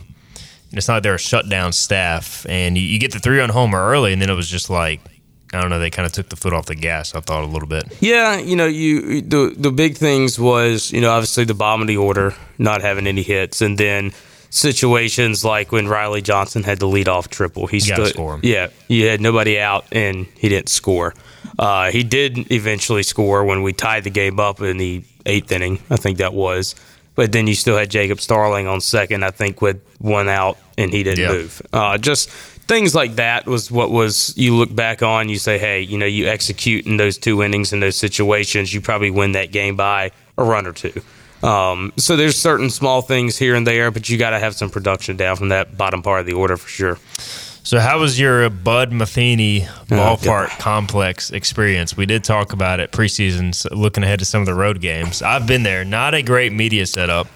[0.71, 3.89] it's not like they're a shutdown staff, and you, you get the three on homer
[3.89, 5.01] early, and then it was just like
[5.53, 5.79] I don't know.
[5.79, 7.13] They kind of took the foot off the gas.
[7.13, 7.85] I thought a little bit.
[7.99, 11.87] Yeah, you know, you the the big things was you know obviously the bottom of
[11.87, 14.13] the order not having any hits, and then
[14.49, 17.67] situations like when Riley Johnson had the lead off triple.
[17.67, 18.41] He stood, score him.
[18.43, 21.13] yeah, he had nobody out and he didn't score.
[21.59, 25.79] Uh, he did eventually score when we tied the game up in the eighth inning.
[25.89, 26.75] I think that was.
[27.15, 30.91] But then you still had Jacob Starling on second, I think, with one out, and
[30.93, 31.31] he didn't Yeah.
[31.31, 31.61] move.
[31.73, 35.27] Uh, just things like that was what was you look back on.
[35.27, 38.81] You say, hey, you know, you execute in those two innings in those situations, you
[38.81, 41.01] probably win that game by a run or two.
[41.43, 44.69] Um, so there's certain small things here and there, but you got to have some
[44.69, 46.97] production down from that bottom part of the order for sure.
[47.63, 51.97] So, how was your Bud Metheny Oh, ballpark complex experience?
[51.97, 55.21] We did talk about it preseason, so looking ahead to some of the road games.
[55.21, 55.83] I've been there.
[55.83, 57.27] Not a great media setup.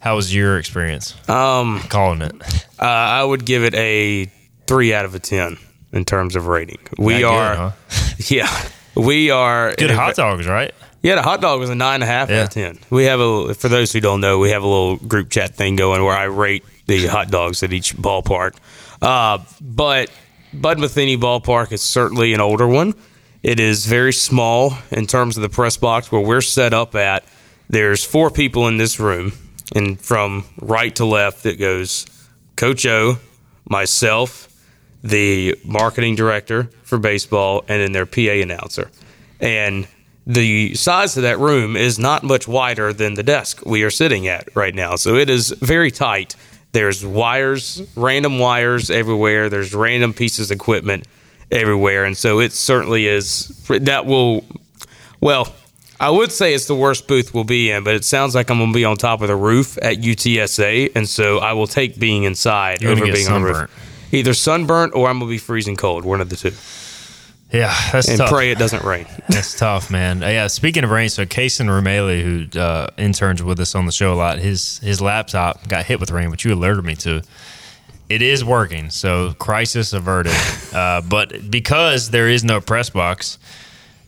[0.00, 1.14] How was your experience?
[1.28, 2.34] Um, Calling it.
[2.80, 4.26] uh, I would give it a
[4.66, 5.58] three out of a ten
[5.92, 6.78] in terms of rating.
[6.98, 7.70] We good, are, huh?
[8.26, 10.74] yeah, we are good hot dogs, right?
[11.02, 12.40] Yeah, the hot dog was a nine and a half Yeah.
[12.40, 12.78] out of ten.
[12.90, 15.76] We have a for those who don't know, we have a little group chat thing
[15.76, 18.54] going where I rate the hot dogs at each ballpark.
[19.00, 20.10] Uh, but
[20.52, 22.94] Bud Metheny Ballpark is certainly an older one.
[23.42, 27.24] It is very small in terms of the press box where we're set up at.
[27.70, 29.32] There's four people in this room,
[29.76, 32.06] and from right to left, it goes
[32.56, 33.18] Coach O,
[33.68, 34.48] myself,
[35.04, 38.90] the marketing director for baseball, and then their PA announcer.
[39.38, 39.86] And
[40.28, 44.28] the size of that room is not much wider than the desk we are sitting
[44.28, 44.94] at right now.
[44.94, 46.36] So it is very tight.
[46.72, 49.48] There's wires, random wires everywhere.
[49.48, 51.06] There's random pieces of equipment
[51.50, 52.04] everywhere.
[52.04, 54.44] And so it certainly is that will,
[55.22, 55.54] well,
[55.98, 58.58] I would say it's the worst booth we'll be in, but it sounds like I'm
[58.58, 60.92] going to be on top of the roof at UTSA.
[60.94, 63.56] And so I will take being inside You're over being on the roof.
[63.56, 63.70] sunburnt.
[64.12, 66.52] Either sunburnt or I'm going to be freezing cold, one of the two.
[67.50, 68.28] Yeah, that's And tough.
[68.30, 69.06] pray it doesn't rain.
[69.28, 70.22] That's tough, man.
[70.22, 73.92] Uh, yeah, speaking of rain, so Kason Romeli, who uh, interns with us on the
[73.92, 77.22] show a lot, his his laptop got hit with rain, which you alerted me to.
[78.10, 80.34] It is working, so crisis averted.
[80.74, 83.38] uh, but because there is no press box,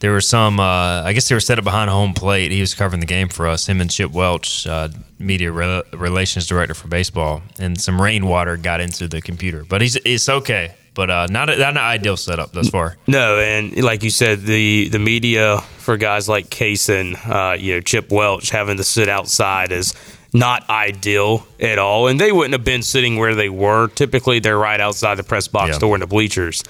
[0.00, 0.60] there were some.
[0.60, 2.50] Uh, I guess they were set up behind home plate.
[2.52, 3.66] He was covering the game for us.
[3.66, 8.80] Him and Chip Welch, uh, media re- relations director for baseball, and some rainwater got
[8.80, 9.64] into the computer.
[9.66, 10.74] But he's it's okay.
[10.94, 12.96] But uh, not a, not an ideal setup thus far.
[13.06, 17.80] No, and like you said, the the media for guys like Kaysen, uh, you know,
[17.80, 19.94] Chip Welch having to sit outside is
[20.32, 22.06] not ideal at all.
[22.08, 23.88] And they wouldn't have been sitting where they were.
[23.88, 25.78] Typically, they're right outside the press box Yeah.
[25.78, 26.62] door in the bleachers.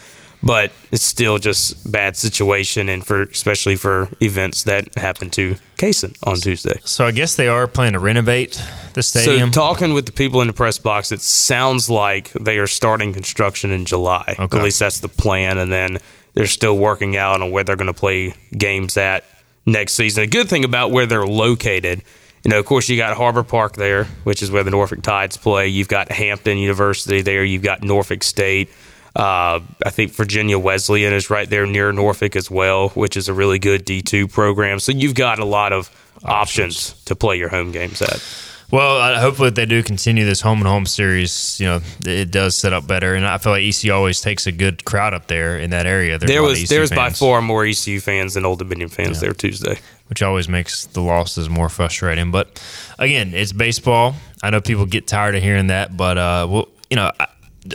[0.42, 6.16] But it's still just bad situation, and for especially for events that happened to Kaysen
[6.26, 6.80] on Tuesday.
[6.84, 8.62] So I guess they are planning to renovate
[8.94, 9.52] the stadium.
[9.52, 13.12] So talking with the people in the press box, it sounds like they are starting
[13.12, 14.34] construction in July.
[14.38, 14.56] Okay.
[14.56, 15.98] At least that's the plan, and then
[16.32, 19.24] they're still working out on where they're going to play games at
[19.66, 20.24] next season.
[20.24, 22.02] A good thing about where they're located,
[22.44, 25.36] you know, of course, you got Harbor Park there, which is where the Norfolk Tides
[25.36, 25.68] play.
[25.68, 27.44] You've got Hampton University there.
[27.44, 28.70] You've got Norfolk State.
[29.14, 33.34] Uh, I think Virginia Wesleyan is right there near Norfolk as well, which is a
[33.34, 34.78] really good D2 program.
[34.78, 35.90] So you've got a lot of
[36.24, 38.22] options, options to play your home games at.
[38.70, 42.56] Well, uh, hopefully, they do continue this home and home series, you know, it does
[42.56, 43.14] set up better.
[43.14, 46.18] And I feel like ECU always takes a good crowd up there in that area.
[46.18, 49.20] There's there was there was by far more ECU fans than Old Dominion fans yeah.
[49.20, 52.30] there Tuesday, which always makes the losses more frustrating.
[52.30, 52.62] But
[52.98, 54.14] again, it's baseball.
[54.40, 57.26] I know people get tired of hearing that, but uh, well, you know, I,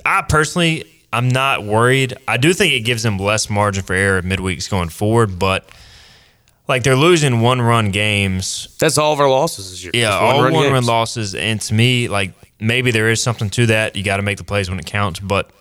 [0.05, 0.85] I personally,
[1.15, 2.13] I'm not worried.
[2.27, 5.69] I do think it gives them less margin for error midweeks going forward, but
[6.67, 8.75] like they're losing one run games.
[8.79, 9.91] That's all of our losses this year.
[9.93, 11.33] Yeah, all one run, run losses.
[11.33, 13.95] And to me, like maybe there is something to that.
[13.95, 15.21] You got to make the plays when it counts.
[15.21, 15.51] But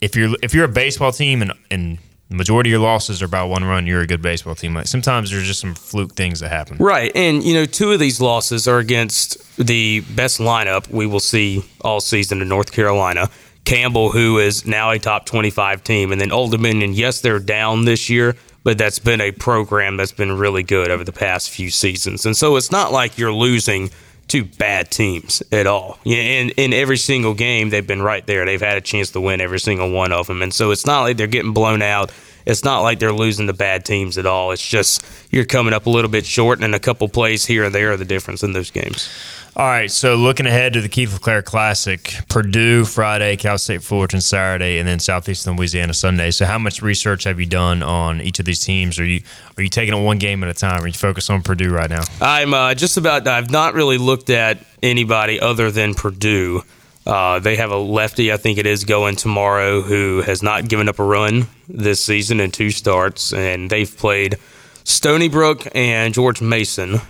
[0.00, 1.98] if you're if you're a baseball team and and
[2.28, 4.72] the majority of your losses are about one run, you're a good baseball team.
[4.72, 6.76] Like sometimes there's just some fluke things that happen.
[6.78, 11.20] Right, and you know, two of these losses are against the best lineup we will
[11.20, 13.28] see all season in North Carolina.
[13.64, 16.94] Campbell, who is now a top 25 team, and then Old Dominion.
[16.94, 21.04] Yes, they're down this year, but that's been a program that's been really good over
[21.04, 22.26] the past few seasons.
[22.26, 23.90] And so it's not like you're losing
[24.28, 25.98] to bad teams at all.
[26.04, 28.44] In, in every single game, they've been right there.
[28.44, 30.42] They've had a chance to win every single one of them.
[30.42, 32.12] And so it's not like they're getting blown out.
[32.46, 34.50] It's not like they're losing to bad teams at all.
[34.52, 37.74] It's just you're coming up a little bit short, and a couple plays here and
[37.74, 39.08] there are the difference in those games.
[39.54, 44.22] All right, so looking ahead to the Keith LeClair Classic, Purdue Friday, Cal State Fullerton
[44.22, 46.30] Saturday, and then Southeastern Louisiana Sunday.
[46.30, 48.98] So, how much research have you done on each of these teams?
[48.98, 49.20] Are you
[49.58, 50.82] are you taking it one game at a time?
[50.82, 52.00] Are you focused on Purdue right now?
[52.22, 53.28] I'm uh, just about.
[53.28, 56.62] I've not really looked at anybody other than Purdue.
[57.06, 60.88] Uh, they have a lefty, I think it is, going tomorrow who has not given
[60.88, 64.38] up a run this season in two starts, and they've played
[64.84, 67.02] Stony Brook and George Mason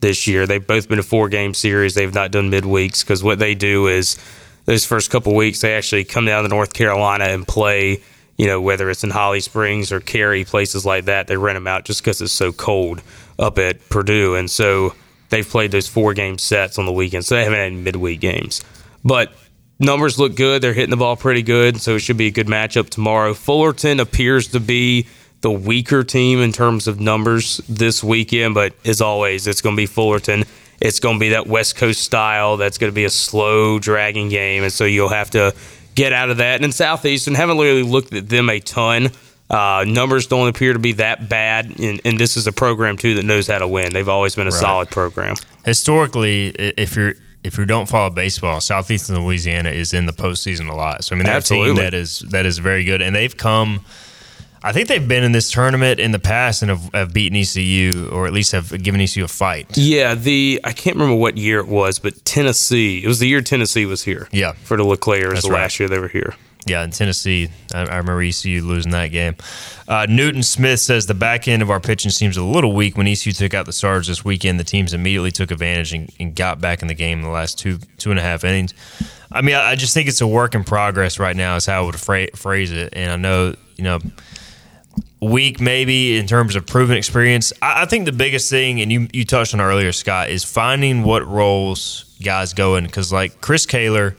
[0.00, 0.46] this year.
[0.46, 1.94] They've both been a four game series.
[1.94, 4.16] They've not done midweeks because what they do is
[4.64, 8.02] those first couple weeks they actually come down to North Carolina and play.
[8.36, 11.66] You know, whether it's in Holly Springs or Cary, places like that, they rent them
[11.66, 13.02] out just because it's so cold
[13.36, 14.94] up at Purdue, and so
[15.30, 17.24] they've played those four game sets on the weekend.
[17.24, 18.62] So they haven't had midweek games,
[19.04, 19.32] but
[19.80, 20.62] numbers look good.
[20.62, 23.34] They're hitting the ball pretty good, so it should be a good matchup tomorrow.
[23.34, 25.08] Fullerton appears to be
[25.40, 29.80] the weaker team in terms of numbers this weekend, but as always, it's going to
[29.80, 30.44] be Fullerton.
[30.80, 32.56] It's going to be that West Coast style.
[32.56, 35.54] That's going to be a slow, dragging game, and so you'll have to
[35.94, 36.56] get out of that.
[36.56, 39.10] And in Southeastern, haven't really looked at them a ton.
[39.50, 43.14] Uh, numbers don't appear to be that bad, and, and, this is a program too
[43.14, 43.94] that knows how to win.
[43.94, 44.60] They've always been a right.
[44.60, 45.36] solid program.
[45.64, 47.14] Historically, if you're
[47.44, 51.02] if you don't follow baseball, Southeastern Louisiana is in the postseason a lot.
[51.04, 51.70] So I mean, they're Absolutely.
[51.70, 53.86] a team that is that is very good, and they've come
[54.68, 58.10] I think they've been in this tournament in the past and have, have, beaten ECU
[58.12, 59.78] or at least have given ECU a fight.
[59.78, 63.02] Yeah, the I can't remember what year it was, but Tennessee.
[63.02, 64.28] It was the year Tennessee was here.
[64.30, 65.62] Yeah, for the LeClairs, the right.
[65.62, 66.34] last year they were here.
[66.66, 69.36] Yeah, in Tennessee, I, I remember ECU losing that game.
[69.88, 72.98] Uh, Newton Smith says the back end of our pitching seems a little weak.
[72.98, 76.36] When ECU took out the Stars this weekend, the teams immediately took advantage and, and
[76.36, 78.74] got back in the game in the last two two and a half innings.
[79.32, 81.56] I mean, I, I just think it's a work in progress right now.
[81.56, 82.92] Is how I would fra- phrase it.
[82.92, 84.00] And I know, you know
[85.20, 87.52] week maybe in terms of proven experience.
[87.60, 91.02] I, I, think the biggest thing, and you you touched on earlier, Scott, is finding
[91.02, 94.16] what roles guys go in because like Chris Kaler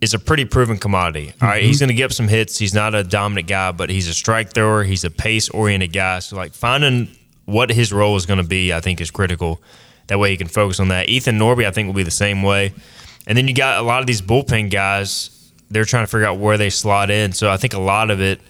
[0.00, 1.32] is a pretty proven commodity.
[1.42, 1.66] All right, mm-hmm.
[1.66, 2.58] he's going to get up some hits.
[2.58, 4.82] He's not a dominant guy, but he's a strike thrower.
[4.82, 6.20] He's a pace oriented guy.
[6.20, 7.08] So like finding
[7.44, 9.60] what his role is going to be, I think is critical.
[10.06, 11.08] That way he can focus on that.
[11.08, 12.72] Ethan Norby, I think, will be the same way.
[13.26, 15.52] And then you got a lot of these bullpen guys.
[15.70, 17.32] They're trying to figure out where they slot in.
[17.32, 18.40] So I think a lot of it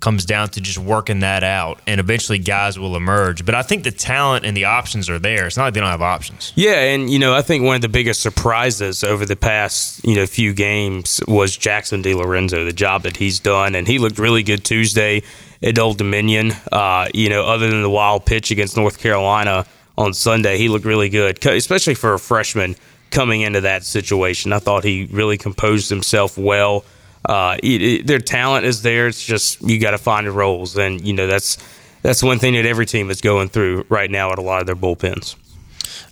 [0.00, 3.44] comes down to just working that out, and eventually guys will emerge.
[3.44, 5.46] But I think the talent and the options are there.
[5.46, 6.52] It's not like they don't have options.
[6.56, 10.16] Yeah, and you know, I think one of the biggest surprises over the past you
[10.16, 14.42] know few games was Jackson DeLorenzo, the job that he's done, and he looked really
[14.42, 15.22] good Tuesday
[15.62, 16.52] at Old Dominion.
[16.72, 19.66] Uh, you know, other than the wild pitch against North Carolina
[19.98, 22.74] on Sunday, he looked really good, especially for a freshman
[23.10, 24.52] coming into that situation.
[24.52, 26.84] I thought he really composed himself well
[27.24, 29.06] uh, it, it, their talent is there.
[29.06, 31.58] It's just you got to find the roles, and you know that's
[32.02, 34.66] that's one thing that every team is going through right now at a lot of
[34.66, 35.36] their bullpens.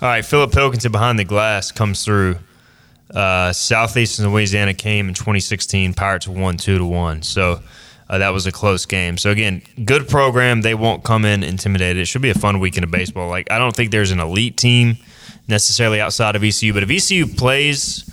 [0.03, 2.37] All right, Philip Pilkington behind the glass comes through.
[3.13, 5.95] Uh, Southeastern Louisiana came in 2016.
[5.95, 7.23] Pirates won two to one.
[7.23, 7.61] So.
[8.11, 9.19] Uh, that was a close game.
[9.19, 10.63] So again, good program.
[10.63, 12.01] They won't come in intimidated.
[12.01, 13.29] It should be a fun weekend of baseball.
[13.29, 14.97] Like I don't think there's an elite team
[15.47, 18.11] necessarily outside of ECU, but if ECU plays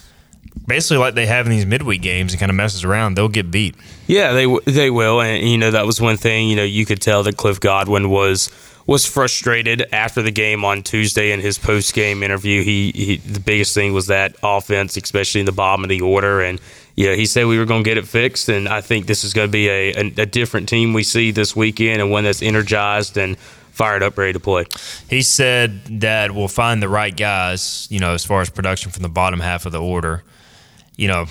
[0.68, 3.52] basically like they have in these midweek games and kind of messes around, they'll get
[3.52, 3.76] beat.
[4.08, 6.50] Yeah, they they will, and you know that was one thing.
[6.50, 8.52] You know, you could tell that Cliff Godwin was
[8.88, 12.64] was frustrated after the game on Tuesday in his post game interview.
[12.64, 16.42] He, he the biggest thing was that offense, especially in the bottom of the order,
[16.42, 16.60] and
[16.96, 19.34] yeah, he said we were going to get it fixed, and I think this is
[19.34, 22.42] going to be a, a, a different team we see this weekend, and one that's
[22.42, 24.66] energized and fired up, ready to play.
[25.10, 29.04] He said that we'll find the right guys, you know, as far as production from
[29.04, 30.24] the bottom half of the order.
[30.98, 31.26] You know,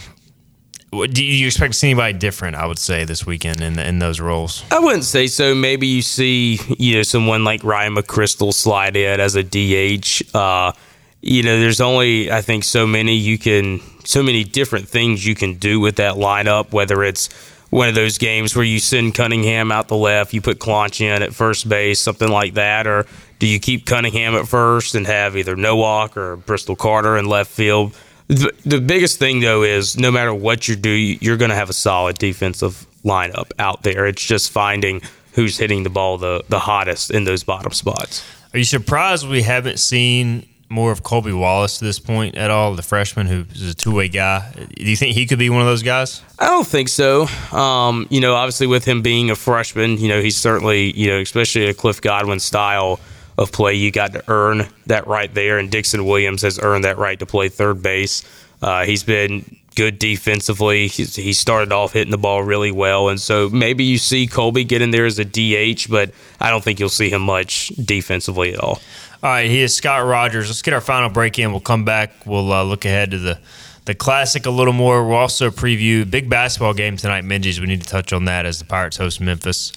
[1.06, 2.56] do you expect to see anybody different?
[2.56, 4.64] I would say this weekend in in those roles.
[4.70, 5.54] I wouldn't say so.
[5.54, 10.34] Maybe you see, you know, someone like Ryan McCrystal slide in as a DH.
[10.34, 10.72] Uh,
[11.20, 15.34] you know, there's only I think so many you can, so many different things you
[15.34, 16.72] can do with that lineup.
[16.72, 17.32] Whether it's
[17.70, 21.22] one of those games where you send Cunningham out the left, you put Claunch in
[21.22, 23.06] at first base, something like that, or
[23.40, 27.50] do you keep Cunningham at first and have either Nowak or Bristol Carter in left
[27.50, 27.96] field?
[28.28, 31.70] The, the biggest thing though is no matter what you do, you're going to have
[31.70, 34.06] a solid defensive lineup out there.
[34.06, 35.02] It's just finding
[35.32, 38.24] who's hitting the ball the, the hottest in those bottom spots.
[38.52, 42.74] Are you surprised we haven't seen more of Colby Wallace to this point at all,
[42.74, 44.50] the freshman who is a two way guy?
[44.74, 46.22] Do you think he could be one of those guys?
[46.38, 47.26] I don't think so.
[47.52, 51.20] Um, you know, obviously with him being a freshman, you know, he's certainly, you know,
[51.20, 53.00] especially a Cliff Godwin style
[53.36, 55.58] of play, you got to earn that right there.
[55.58, 58.24] And Dixon Williams has earned that right to play third base.
[58.62, 60.88] Uh, he's been good defensively.
[60.88, 63.08] He's, he started off hitting the ball really well.
[63.08, 66.62] And so maybe you see Colby get in there as a DH, but I don't
[66.62, 68.80] think you'll see him much defensively at all.
[69.22, 70.48] All right, he is Scott Rogers.
[70.48, 71.50] Let's get our final break in.
[71.50, 72.12] We'll come back.
[72.26, 73.38] We'll uh, look ahead to the
[73.86, 75.06] the classic a little more.
[75.06, 77.60] We'll also preview big basketball game tonight, Minges.
[77.60, 79.72] We need to touch on that as the Pirates host Memphis,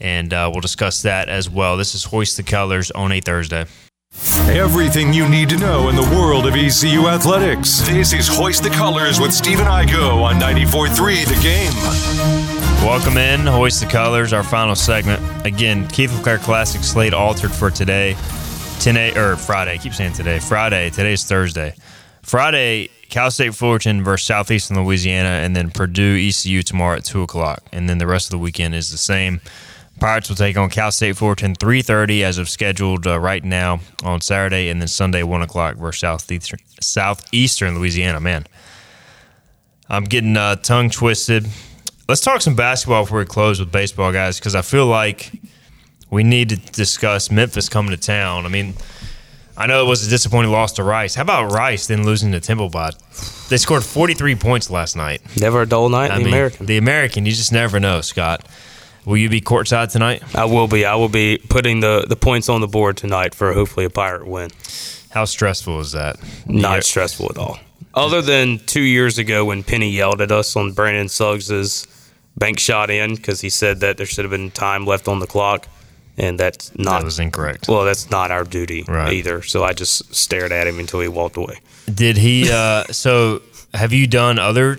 [0.00, 1.76] and uh, we'll discuss that as well.
[1.76, 3.66] This is Hoist the Colors on a Thursday.
[4.48, 7.80] Everything you need to know in the world of ECU athletics.
[7.86, 11.72] This is Hoist the Colors with Stephen Igo on 94.3 The Game.
[12.86, 15.20] Welcome in, Hoist the Colors, our final segment.
[15.46, 18.16] Again, Keith LeClair Classic slate altered for today.
[18.80, 19.72] 10 a, or Friday.
[19.72, 20.38] I keep saying today.
[20.38, 20.88] Friday.
[20.90, 21.74] Today's Thursday.
[22.22, 27.62] Friday, Cal State Fullerton versus Southeastern Louisiana, and then Purdue ECU tomorrow at two o'clock.
[27.72, 29.40] And then the rest of the weekend is the same.
[29.98, 33.80] Pirates will take on Cal State Fullerton three thirty as of scheduled uh, right now
[34.04, 38.20] on Saturday, and then Sunday one o'clock versus Southeastern Southeastern Louisiana.
[38.20, 38.46] Man,
[39.88, 41.46] I'm getting uh, tongue twisted.
[42.08, 45.30] Let's talk some basketball before we close with baseball, guys, because I feel like
[46.10, 48.46] we need to discuss Memphis coming to town.
[48.46, 48.74] I mean,
[49.56, 51.16] I know it was a disappointing loss to Rice.
[51.16, 53.48] How about Rice then losing to Templebot?
[53.48, 55.20] They scored 43 points last night.
[55.38, 56.66] Never a dull night in the mean, American.
[56.66, 58.46] The American, you just never know, Scott.
[59.08, 60.22] Will you be courtside tonight?
[60.36, 60.84] I will be.
[60.84, 64.26] I will be putting the, the points on the board tonight for hopefully a Pirate
[64.26, 64.50] win.
[65.10, 66.18] How stressful is that?
[66.46, 67.58] Not stressful at all.
[67.94, 71.86] Other than two years ago when Penny yelled at us on Brandon Suggs's
[72.36, 75.26] bank shot in because he said that there should have been time left on the
[75.26, 75.66] clock,
[76.18, 77.66] and that's not That was incorrect.
[77.66, 77.84] well.
[77.86, 79.14] That's not our duty Right.
[79.14, 79.40] either.
[79.40, 81.60] So I just stared at him until he walked away.
[81.92, 82.50] Did he?
[82.52, 83.40] Uh, so,
[83.72, 84.78] have you done other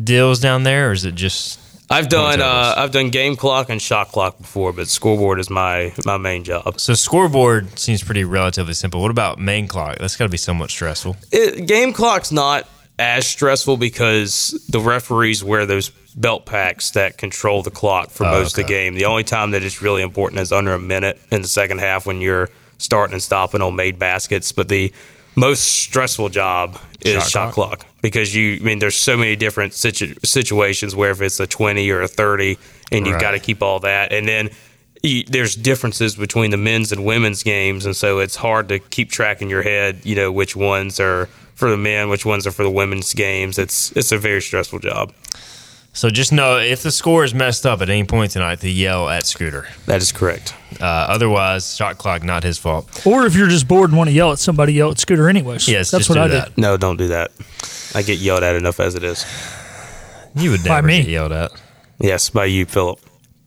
[0.00, 1.58] deals down there, or is it just?
[1.92, 5.92] I've done uh, I've done game clock and shot clock before, but scoreboard is my
[6.04, 6.80] my main job.
[6.80, 9.02] So scoreboard seems pretty relatively simple.
[9.02, 9.98] What about main clock?
[9.98, 11.16] That's got to be somewhat stressful.
[11.30, 12.68] It, game clock's not
[12.98, 18.30] as stressful because the referees wear those belt packs that control the clock for Oh,
[18.32, 18.94] most of the game.
[18.94, 22.06] The only time that it's really important is under a minute in the second half
[22.06, 24.52] when you're starting and stopping on made baskets.
[24.52, 24.92] But the
[25.36, 27.86] most stressful job is Shot shot, clock.
[28.02, 28.56] Because you.
[28.60, 32.08] I mean, there's so many different situ- situations where if it's a 20 or a
[32.08, 32.58] 30,
[32.90, 33.20] and you've Right.
[33.22, 34.50] got to keep all that, and then.
[35.04, 39.10] You, there's differences between the men's and women's games, and so it's hard to keep
[39.10, 39.98] track in your head.
[40.04, 41.26] You know which ones are
[41.56, 43.58] for the men, which ones are for the women's games.
[43.58, 45.12] It's it's a very stressful job.
[45.92, 49.08] So just know if the score is messed up at any point tonight, to yell
[49.08, 49.66] at Scooter.
[49.86, 50.54] That is correct.
[50.80, 53.04] Uh, otherwise, shot clock not his fault.
[53.04, 55.66] Or if you're just bored and want to yell at somebody, yell at Scooter anyways.
[55.68, 56.54] Yes, that's just what do I that.
[56.54, 56.58] did.
[56.58, 57.32] No, don't do that.
[57.94, 59.24] I get yelled at enough as it is.
[60.34, 61.02] You would By me.
[61.02, 61.50] get yelled at.
[62.00, 62.98] Yes, by you, Philip.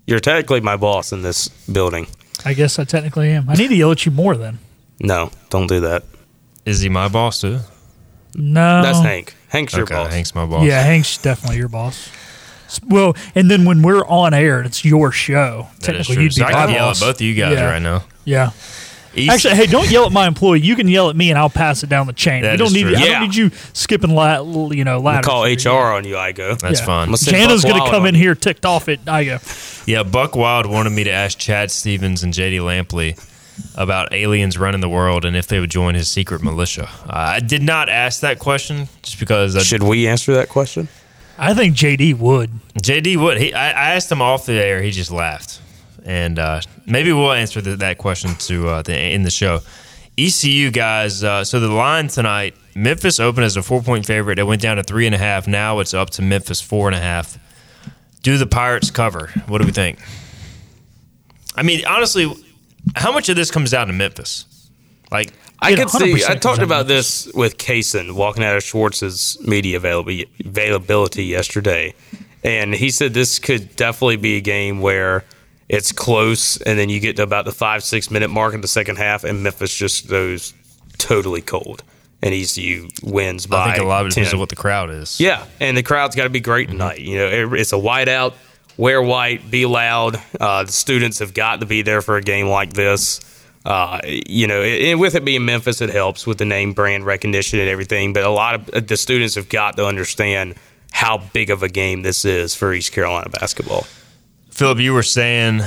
[0.07, 2.07] You're technically my boss in this building.
[2.45, 3.49] I guess I technically am.
[3.49, 4.59] I need to yell at you more then.
[4.99, 6.03] No, don't do that.
[6.63, 7.59] Is he my boss too?
[8.35, 9.33] No, That's Hank.
[9.49, 10.11] Hank's your okay, boss.
[10.13, 10.63] Hank's my boss.
[10.65, 12.09] Yeah, Hank's definitely your boss.
[12.67, 16.15] S- Well, and then when we're on air and it's your show, That is technically
[16.15, 16.23] true.
[16.23, 16.99] you'd be So I my can yell at boss.
[16.99, 17.69] both of you guys Yeah.
[17.69, 18.03] right now.
[18.25, 18.51] Yeah.
[19.15, 20.59] East- Actually, hey, don't yell at my employee.
[20.61, 22.41] You can yell at me, and I'll pass it down the chain.
[22.43, 22.81] That we don't is need.
[22.83, 22.95] true.
[22.95, 23.05] I Yeah.
[23.19, 24.41] don't need you skipping, la-
[24.71, 26.55] you know, I'll call HR on you, I go.
[26.55, 26.85] that's Yeah.
[26.85, 27.07] fine.
[27.07, 28.21] I'ma Jana's going to come in you.
[28.21, 29.39] here ticked off at I go.
[29.85, 33.17] Yeah, Buck Wild wanted me to ask Chad Stevens and JD Lampley
[33.75, 36.89] about aliens running the world and if they would join his secret militia.
[37.07, 40.87] Uh, I did not ask that question just because I, Should we answer that question?
[41.37, 42.49] I think JD would.
[42.81, 43.37] JD would.
[43.37, 44.81] He, I, I asked him off the air.
[44.81, 45.59] He just laughed,
[46.05, 49.61] and uh, maybe we'll answer the, that question to uh, the, in the show.
[50.17, 51.23] ECU guys.
[51.23, 54.39] Uh, so the line tonight, Memphis opened as a four point favorite.
[54.39, 55.47] It went down to three and a half.
[55.47, 57.37] Now it's up to Memphis four and a half.
[58.21, 59.31] Do the Pirates cover?
[59.47, 59.99] What do we think?
[61.55, 62.33] I mean, honestly,
[62.95, 64.69] how much of this comes down to Memphis?
[65.11, 66.23] Like, I could see.
[66.27, 71.93] I talked about this with Kaysen walking out of Schwartz's media availability yesterday,
[72.43, 75.23] and he said this could definitely be a game where
[75.69, 78.67] it's close, and then you get to about the five six minute mark in the
[78.67, 80.53] second half, and Memphis just goes
[80.97, 81.83] totally cold,
[82.21, 83.69] and ECU wins by.
[83.69, 85.19] I think a lot of it depends on what the crowd is.
[85.19, 86.99] Yeah, and the crowd's got to be great tonight.
[86.99, 88.33] You know, it- it's a whiteout.
[88.77, 90.21] Wear white, be loud.
[90.39, 93.21] Uh, the students have got to be there for a game like this.
[93.63, 97.57] Uh, you know, and with it being Memphis, it helps with the name brand recognition
[97.59, 98.11] and everything.
[98.13, 100.55] But a lot of uh, the students have got to understand
[100.91, 103.87] how big of a game this is for East Carolina basketball.
[104.55, 105.59] Philip, you were saying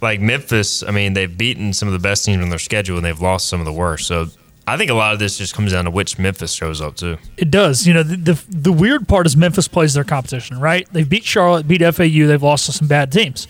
[0.00, 0.82] like Memphis.
[0.82, 3.46] I mean, they've beaten some of the best teams on their schedule, and they've lost
[3.46, 4.06] some of the worst.
[4.06, 4.28] So
[4.66, 7.18] I think a lot of this just comes down to which Memphis shows up to.
[7.36, 7.86] It does.
[7.86, 10.88] You know, the, the the weird part is Memphis plays their competition, right?
[10.92, 13.46] They've beat Charlotte, beat FAU, they've lost to some bad teams.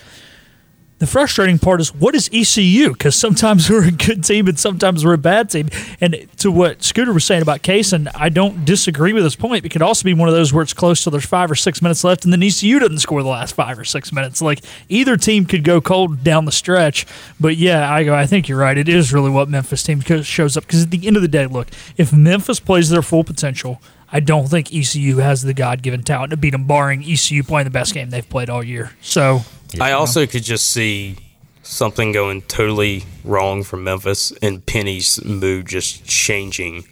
[1.02, 2.92] The frustrating part is what is ECU?
[2.92, 5.68] Because sometimes we're a good team and sometimes we're a bad team.
[6.00, 9.64] And to what Scooter was saying about Case, and I don't disagree with his point.
[9.64, 11.82] It could also be one of those where it's close till there's five or six
[11.82, 14.40] minutes left, and then ECU doesn't score the last five or six minutes.
[14.40, 17.04] Like either team could go cold down the stretch.
[17.40, 18.14] But yeah, I go.
[18.14, 18.78] I think you're right.
[18.78, 20.66] It is really what Memphis team shows up.
[20.66, 23.82] Because at the end of the day, look, if Memphis plays their full potential.
[24.14, 27.64] I don't think ECU has the God given talent to beat them, barring ECU playing
[27.64, 28.92] the best game they've played all year.
[29.00, 29.40] So
[29.80, 31.16] I also could just see
[31.62, 36.84] something going totally wrong for Memphis and Penny's mood just changing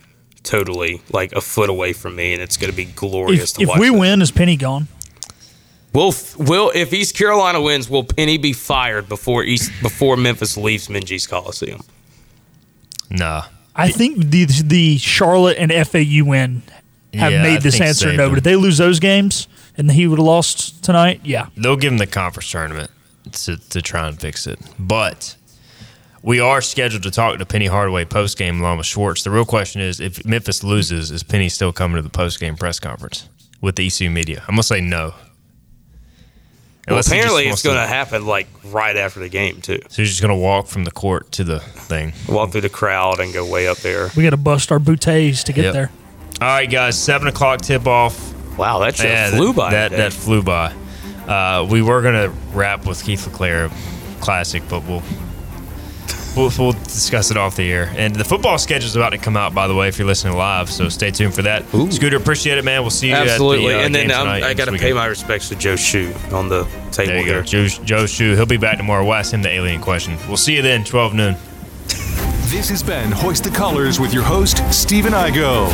[0.42, 3.62] totally, like a foot away from me, and it's going to be glorious if, to
[3.62, 3.78] if watch.
[3.80, 4.00] we this.
[4.00, 4.88] win, is Penny gone?
[5.92, 10.88] will will if East Carolina wins, will Penny be fired before East before Memphis leaves
[10.88, 11.80] Minges Coliseum?
[13.10, 13.44] Nah.
[13.74, 16.62] I think the the Charlotte and FAU win
[17.14, 18.24] have Yeah, I made this answer saved no.
[18.24, 18.30] them.
[18.32, 21.92] But if they lose those games and he would have lost tonight, yeah, They'll give
[21.92, 22.90] him the conference tournament
[23.32, 24.58] to, to try and fix it.
[24.78, 25.36] But
[26.22, 29.22] we are scheduled to talk to Penny Hardaway post game along with Schwartz.
[29.24, 32.56] The real question is if Memphis loses, is Penny still coming to the post game
[32.56, 33.28] press conference
[33.60, 34.40] with the ECU media?
[34.40, 35.14] I'm going to say no.
[36.88, 39.60] Well, Unless he just apparently, it's going to to- happen like right after the game
[39.60, 39.78] too.
[39.88, 42.12] So he's just going to walk from the court to the thing.
[42.28, 44.10] Walk through the crowd and go way up there.
[44.16, 45.72] we got to bust our bouteilles to get Yep.
[45.74, 45.90] there.
[46.40, 48.34] All right, guys, seven o'clock tip off.
[48.56, 49.70] Wow, that shit Yeah, flew that, by.
[49.70, 50.74] That that flew by.
[51.26, 53.70] Uh, we were gonna wrap with Keith LeClair
[54.20, 55.02] classic, but we'll.
[56.36, 57.92] We'll, we'll discuss it off the air.
[57.96, 60.36] And the football schedule is about to come out, by the way, if you're listening
[60.36, 60.70] live.
[60.70, 61.68] So stay tuned for that.
[61.92, 62.82] Scooter, appreciate it, man.
[62.82, 64.92] We'll see you Absolutely, at the uh, and then game tonight I got to pay
[64.92, 67.42] my respects to Joe Shoe on the table There you go.
[67.42, 68.36] Joe, Joe Shu.
[68.36, 69.02] He'll be back tomorrow.
[69.04, 70.16] We'll ask him the alien question.
[70.28, 71.36] We'll see you then, 12 noon.
[72.50, 75.68] This has been Hoist the Colors with your host, Stephen Igo.